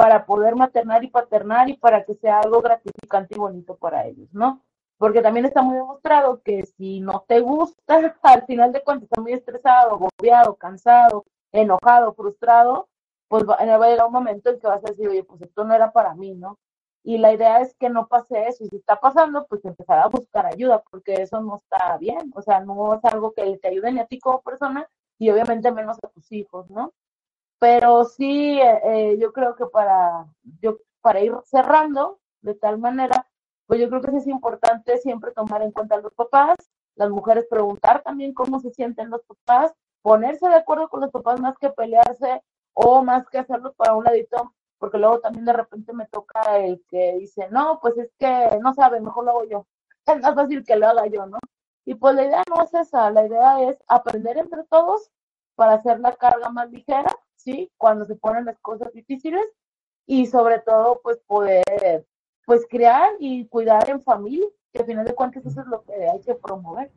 Para 0.00 0.24
poder 0.24 0.56
maternar 0.56 1.04
y 1.04 1.08
paternar 1.08 1.68
y 1.68 1.76
para 1.76 2.04
que 2.06 2.14
sea 2.14 2.40
algo 2.40 2.62
gratificante 2.62 3.34
y 3.34 3.38
bonito 3.38 3.76
para 3.76 4.06
ellos, 4.06 4.32
¿no? 4.32 4.62
Porque 4.96 5.20
también 5.20 5.44
está 5.44 5.60
muy 5.60 5.76
demostrado 5.76 6.40
que 6.42 6.64
si 6.64 7.00
no 7.00 7.26
te 7.28 7.40
gusta, 7.40 8.14
al 8.22 8.46
final 8.46 8.72
de 8.72 8.82
cuentas 8.82 9.04
estás 9.04 9.22
muy 9.22 9.34
estresado, 9.34 9.90
agobiado, 9.96 10.56
cansado, 10.56 11.26
enojado, 11.52 12.14
frustrado, 12.14 12.88
pues 13.28 13.44
va, 13.46 13.56
a 13.56 13.64
llegar 13.64 14.06
un 14.06 14.12
momento 14.14 14.48
en 14.48 14.58
que 14.58 14.68
vas 14.68 14.82
a 14.82 14.88
decir, 14.88 15.06
oye, 15.06 15.22
pues 15.22 15.42
esto 15.42 15.64
no 15.64 15.74
era 15.74 15.92
para 15.92 16.14
mí, 16.14 16.34
¿no? 16.34 16.58
Y 17.02 17.18
la 17.18 17.34
idea 17.34 17.60
es 17.60 17.74
que 17.74 17.90
no 17.90 18.08
pase 18.08 18.48
eso. 18.48 18.64
Y 18.64 18.68
si 18.68 18.76
está 18.76 18.98
pasando, 19.00 19.46
pues 19.48 19.62
empezar 19.66 19.98
a 19.98 20.08
buscar 20.08 20.46
ayuda, 20.46 20.82
porque 20.90 21.12
eso 21.20 21.42
no 21.42 21.56
está 21.62 21.98
bien. 21.98 22.32
O 22.34 22.40
sea, 22.40 22.60
no 22.60 22.94
es 22.94 23.04
algo 23.04 23.32
que 23.34 23.58
te 23.58 23.68
ayude 23.68 23.92
ni 23.92 24.00
a 24.00 24.06
ti 24.06 24.18
como 24.18 24.40
persona 24.40 24.88
y 25.18 25.28
obviamente 25.28 25.70
menos 25.72 25.98
a 26.02 26.08
tus 26.08 26.32
hijos, 26.32 26.70
¿no? 26.70 26.94
Pero 27.60 28.04
sí, 28.06 28.58
eh, 28.60 29.18
yo 29.20 29.32
creo 29.34 29.54
que 29.54 29.66
para, 29.66 30.26
yo, 30.62 30.78
para 31.02 31.20
ir 31.20 31.34
cerrando 31.44 32.18
de 32.40 32.54
tal 32.54 32.78
manera, 32.78 33.26
pues 33.66 33.78
yo 33.80 33.88
creo 33.90 34.00
que 34.00 34.16
es 34.16 34.26
importante 34.26 34.96
siempre 34.98 35.32
tomar 35.32 35.62
en 35.62 35.70
cuenta 35.70 35.96
a 35.96 36.00
los 36.00 36.14
papás, 36.14 36.56
las 36.96 37.10
mujeres 37.10 37.46
preguntar 37.50 38.02
también 38.02 38.32
cómo 38.32 38.60
se 38.60 38.70
sienten 38.70 39.10
los 39.10 39.22
papás, 39.24 39.74
ponerse 40.02 40.48
de 40.48 40.54
acuerdo 40.54 40.88
con 40.88 41.02
los 41.02 41.10
papás 41.10 41.38
más 41.38 41.56
que 41.58 41.68
pelearse 41.68 42.42
o 42.72 43.02
más 43.02 43.28
que 43.28 43.38
hacerlo 43.38 43.74
para 43.74 43.94
un 43.94 44.04
ladito, 44.04 44.54
porque 44.78 44.96
luego 44.96 45.20
también 45.20 45.44
de 45.44 45.52
repente 45.52 45.92
me 45.92 46.06
toca 46.06 46.58
el 46.58 46.82
que 46.88 47.16
dice, 47.18 47.48
no, 47.50 47.78
pues 47.82 47.96
es 47.98 48.10
que 48.18 48.58
no 48.62 48.72
sabe, 48.72 49.00
mejor 49.00 49.24
lo 49.24 49.30
hago 49.32 49.44
yo. 49.44 49.66
Es 50.06 50.20
más 50.22 50.34
fácil 50.34 50.64
que 50.64 50.76
lo 50.76 50.88
haga 50.88 51.06
yo, 51.08 51.26
¿no? 51.26 51.38
Y 51.84 51.94
pues 51.94 52.14
la 52.14 52.24
idea 52.24 52.42
no 52.48 52.62
es 52.62 52.72
esa, 52.72 53.10
la 53.10 53.26
idea 53.26 53.62
es 53.68 53.76
aprender 53.86 54.38
entre 54.38 54.64
todos 54.64 55.10
para 55.56 55.74
hacer 55.74 56.00
la 56.00 56.16
carga 56.16 56.48
más 56.48 56.70
ligera, 56.70 57.14
¿sí? 57.42 57.70
Cuando 57.76 58.04
se 58.04 58.16
ponen 58.16 58.44
las 58.44 58.58
cosas 58.58 58.92
difíciles 58.92 59.42
y 60.06 60.26
sobre 60.26 60.60
todo 60.60 61.00
pues 61.02 61.18
poder 61.26 62.06
pues 62.46 62.66
crear 62.68 63.10
y 63.20 63.46
cuidar 63.46 63.88
en 63.88 64.02
familia, 64.02 64.46
que 64.72 64.80
al 64.80 64.86
final 64.86 65.04
de 65.04 65.14
cuentas 65.14 65.46
eso 65.46 65.60
es 65.60 65.66
lo 65.68 65.84
que 65.84 65.92
hay 65.92 66.20
que 66.20 66.34
promover. 66.34 66.90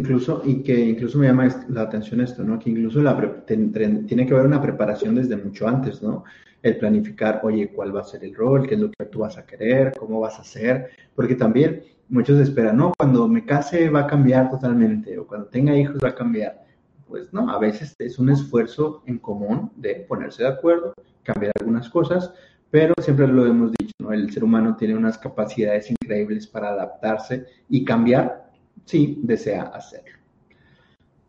incluso, 0.00 0.42
y 0.44 0.62
que 0.62 0.78
incluso 0.78 1.18
me 1.18 1.28
llama 1.28 1.48
la 1.68 1.82
atención 1.82 2.20
esto, 2.20 2.42
¿no? 2.42 2.58
Que 2.58 2.70
incluso 2.70 3.00
la 3.00 3.44
tiene 3.46 4.26
que 4.26 4.34
haber 4.34 4.46
una 4.46 4.60
preparación 4.60 5.14
desde 5.14 5.36
mucho 5.36 5.68
antes, 5.68 6.02
¿no? 6.02 6.24
El 6.62 6.78
planificar, 6.78 7.40
oye, 7.44 7.70
cuál 7.72 7.94
va 7.94 8.00
a 8.00 8.04
ser 8.04 8.24
el 8.24 8.34
rol, 8.34 8.66
qué 8.66 8.74
es 8.74 8.80
lo 8.80 8.90
que 8.90 9.04
tú 9.06 9.20
vas 9.20 9.38
a 9.38 9.46
querer, 9.46 9.92
cómo 9.96 10.18
vas 10.20 10.38
a 10.38 10.42
hacer, 10.42 10.90
porque 11.14 11.36
también 11.36 11.84
muchos 12.08 12.40
esperan, 12.40 12.76
no, 12.76 12.92
cuando 12.98 13.28
me 13.28 13.44
case 13.44 13.88
va 13.88 14.00
a 14.00 14.06
cambiar 14.06 14.50
totalmente, 14.50 15.16
o 15.16 15.26
cuando 15.26 15.46
tenga 15.46 15.76
hijos 15.76 15.98
va 16.02 16.08
a 16.08 16.14
cambiar. 16.14 16.65
Pues 17.08 17.32
no, 17.32 17.50
a 17.50 17.58
veces 17.58 17.94
es 17.98 18.18
un 18.18 18.30
esfuerzo 18.30 19.02
en 19.06 19.18
común 19.18 19.70
de 19.76 20.06
ponerse 20.08 20.42
de 20.42 20.48
acuerdo, 20.48 20.92
cambiar 21.22 21.52
algunas 21.60 21.88
cosas, 21.88 22.32
pero 22.70 22.94
siempre 23.00 23.28
lo 23.28 23.46
hemos 23.46 23.72
dicho, 23.72 23.94
¿no? 24.00 24.12
El 24.12 24.32
ser 24.32 24.42
humano 24.42 24.76
tiene 24.76 24.96
unas 24.96 25.16
capacidades 25.16 25.90
increíbles 25.90 26.46
para 26.46 26.70
adaptarse 26.70 27.46
y 27.68 27.84
cambiar 27.84 28.50
si 28.84 29.20
desea 29.22 29.62
hacerlo. 29.62 30.18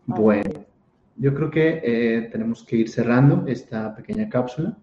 Bueno, 0.08 0.66
yo 1.18 1.34
creo 1.34 1.52
que 1.52 1.82
eh, 1.84 2.30
tenemos 2.32 2.64
que 2.64 2.78
ir 2.78 2.90
cerrando 2.90 3.46
esta 3.48 3.96
pequeña 3.96 4.30
cápsula. 4.30 4.78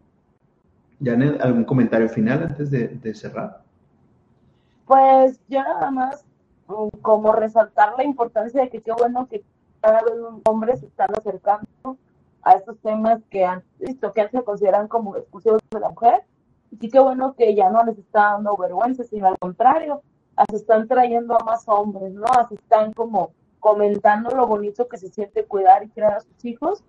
Janet, 1.03 1.41
¿algún 1.41 1.65
comentario 1.65 2.09
final 2.09 2.43
antes 2.43 2.71
de, 2.71 3.15
cerrar? 3.15 3.63
Pues 4.87 5.41
yo 5.49 5.63
nada 5.63 5.91
más 5.91 6.25
mm, 6.69 7.01
como 7.01 7.33
resaltar 7.33 7.95
la 7.97 8.05
importancia 8.05 8.63
de 8.63 8.71
que 8.71 8.81
qué 8.81 8.93
bueno 8.93 9.27
que 9.29 9.43
cada 9.85 10.03
vez 10.03 10.17
los 10.17 10.41
hombres 10.47 10.81
se 10.81 10.87
están 10.87 11.11
acercando 11.15 11.99
a 12.43 12.53
estos 12.55 12.79
temas 12.79 13.21
que, 13.29 13.45
han, 13.45 13.63
que 13.79 14.21
antes 14.21 14.31
se 14.31 14.43
consideran 14.43 14.89
como 14.89 15.15
exclusivos 15.15 15.61
de 15.71 15.81
la 15.81 15.91
mujer. 15.91 16.23
Y 16.71 16.89
qué 16.89 16.99
bueno 16.99 17.35
que 17.35 17.55
ya 17.55 17.69
no 17.69 17.85
les 17.85 17.99
está 17.99 18.33
dando 18.33 18.57
vergüenza, 18.57 19.05
sino 19.05 19.27
al 19.27 19.39
contrario, 19.39 20.01
se 20.49 20.57
están 20.57 20.89
trayendo 20.89 21.39
a 21.39 21.45
más 21.45 21.69
hombres, 21.69 22.15
¿no? 22.15 22.25
Así 22.25 22.55
están 22.55 22.95
como 22.95 23.33
comentando 23.61 24.31
lo 24.31 24.47
bonito 24.47 24.89
que 24.89 24.97
se 24.97 25.09
siente 25.09 25.45
cuidar 25.45 25.85
y 25.85 25.91
criar 25.91 26.15
a 26.15 26.21
sus 26.21 26.45
hijos 26.45 26.83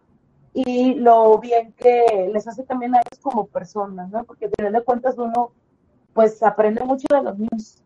y 0.54 0.96
lo 0.96 1.38
bien 1.40 1.74
que 1.74 2.30
les 2.32 2.48
hace 2.48 2.64
también 2.64 2.96
a 2.96 3.00
ellos 3.00 3.20
como 3.22 3.46
personas, 3.48 4.10
¿no? 4.10 4.24
Porque 4.24 4.50
al 4.58 4.72
de 4.72 4.84
cuentas 4.84 5.18
uno 5.18 5.52
pues 6.14 6.42
aprende 6.44 6.82
mucho 6.86 7.08
de 7.10 7.22
los 7.22 7.38
niños, 7.38 7.84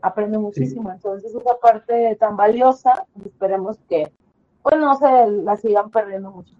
aprende 0.00 0.38
muchísimo. 0.38 0.90
Entonces 0.90 1.34
esa 1.34 1.58
parte 1.60 2.16
tan 2.16 2.38
valiosa, 2.38 3.06
esperemos 3.22 3.76
que 3.86 4.10
pues 4.68 4.80
no 4.80 4.96
se 4.96 5.30
la 5.44 5.56
sigan 5.56 5.92
perdiendo 5.92 6.32
mucho. 6.32 6.52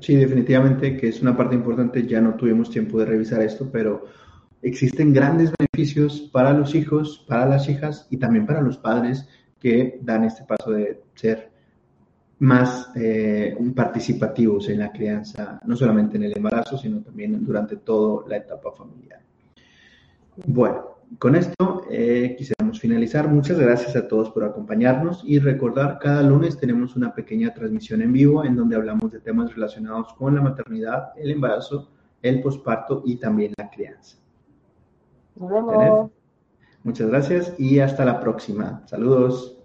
Sí, 0.00 0.16
definitivamente 0.16 0.96
que 0.96 1.08
es 1.08 1.22
una 1.22 1.36
parte 1.36 1.54
importante. 1.54 2.04
Ya 2.04 2.20
no 2.20 2.34
tuvimos 2.34 2.70
tiempo 2.70 2.98
de 2.98 3.04
revisar 3.04 3.40
esto, 3.40 3.70
pero 3.70 4.06
existen 4.62 5.12
grandes 5.12 5.52
beneficios 5.56 6.28
para 6.32 6.52
los 6.52 6.74
hijos, 6.74 7.24
para 7.28 7.46
las 7.46 7.68
hijas 7.68 8.08
y 8.10 8.16
también 8.16 8.46
para 8.46 8.62
los 8.62 8.78
padres 8.78 9.28
que 9.60 10.00
dan 10.02 10.24
este 10.24 10.42
paso 10.42 10.72
de 10.72 11.04
ser 11.14 11.52
más 12.40 12.90
eh, 12.96 13.56
participativos 13.72 14.68
en 14.68 14.80
la 14.80 14.90
crianza, 14.90 15.60
no 15.64 15.76
solamente 15.76 16.16
en 16.16 16.24
el 16.24 16.36
embarazo, 16.36 16.76
sino 16.76 17.00
también 17.00 17.44
durante 17.44 17.76
toda 17.76 18.28
la 18.28 18.38
etapa 18.38 18.72
familiar. 18.72 19.20
Bueno, 20.46 20.95
con 21.18 21.36
esto 21.36 21.84
eh, 21.90 22.34
quisiéramos 22.36 22.80
finalizar. 22.80 23.28
Muchas 23.28 23.58
gracias 23.58 23.96
a 23.96 24.08
todos 24.08 24.30
por 24.30 24.44
acompañarnos 24.44 25.22
y 25.24 25.38
recordar, 25.38 25.98
cada 25.98 26.22
lunes 26.22 26.58
tenemos 26.58 26.96
una 26.96 27.14
pequeña 27.14 27.54
transmisión 27.54 28.02
en 28.02 28.12
vivo 28.12 28.44
en 28.44 28.56
donde 28.56 28.76
hablamos 28.76 29.12
de 29.12 29.20
temas 29.20 29.54
relacionados 29.54 30.12
con 30.14 30.34
la 30.34 30.42
maternidad, 30.42 31.12
el 31.16 31.30
embarazo, 31.30 31.90
el 32.22 32.42
posparto 32.42 33.02
y 33.04 33.16
también 33.16 33.52
la 33.56 33.70
crianza. 33.70 34.18
Nos 35.36 35.50
vemos. 35.50 36.10
Muchas 36.82 37.08
gracias 37.08 37.54
y 37.58 37.80
hasta 37.80 38.04
la 38.04 38.20
próxima. 38.20 38.82
Saludos. 38.86 39.55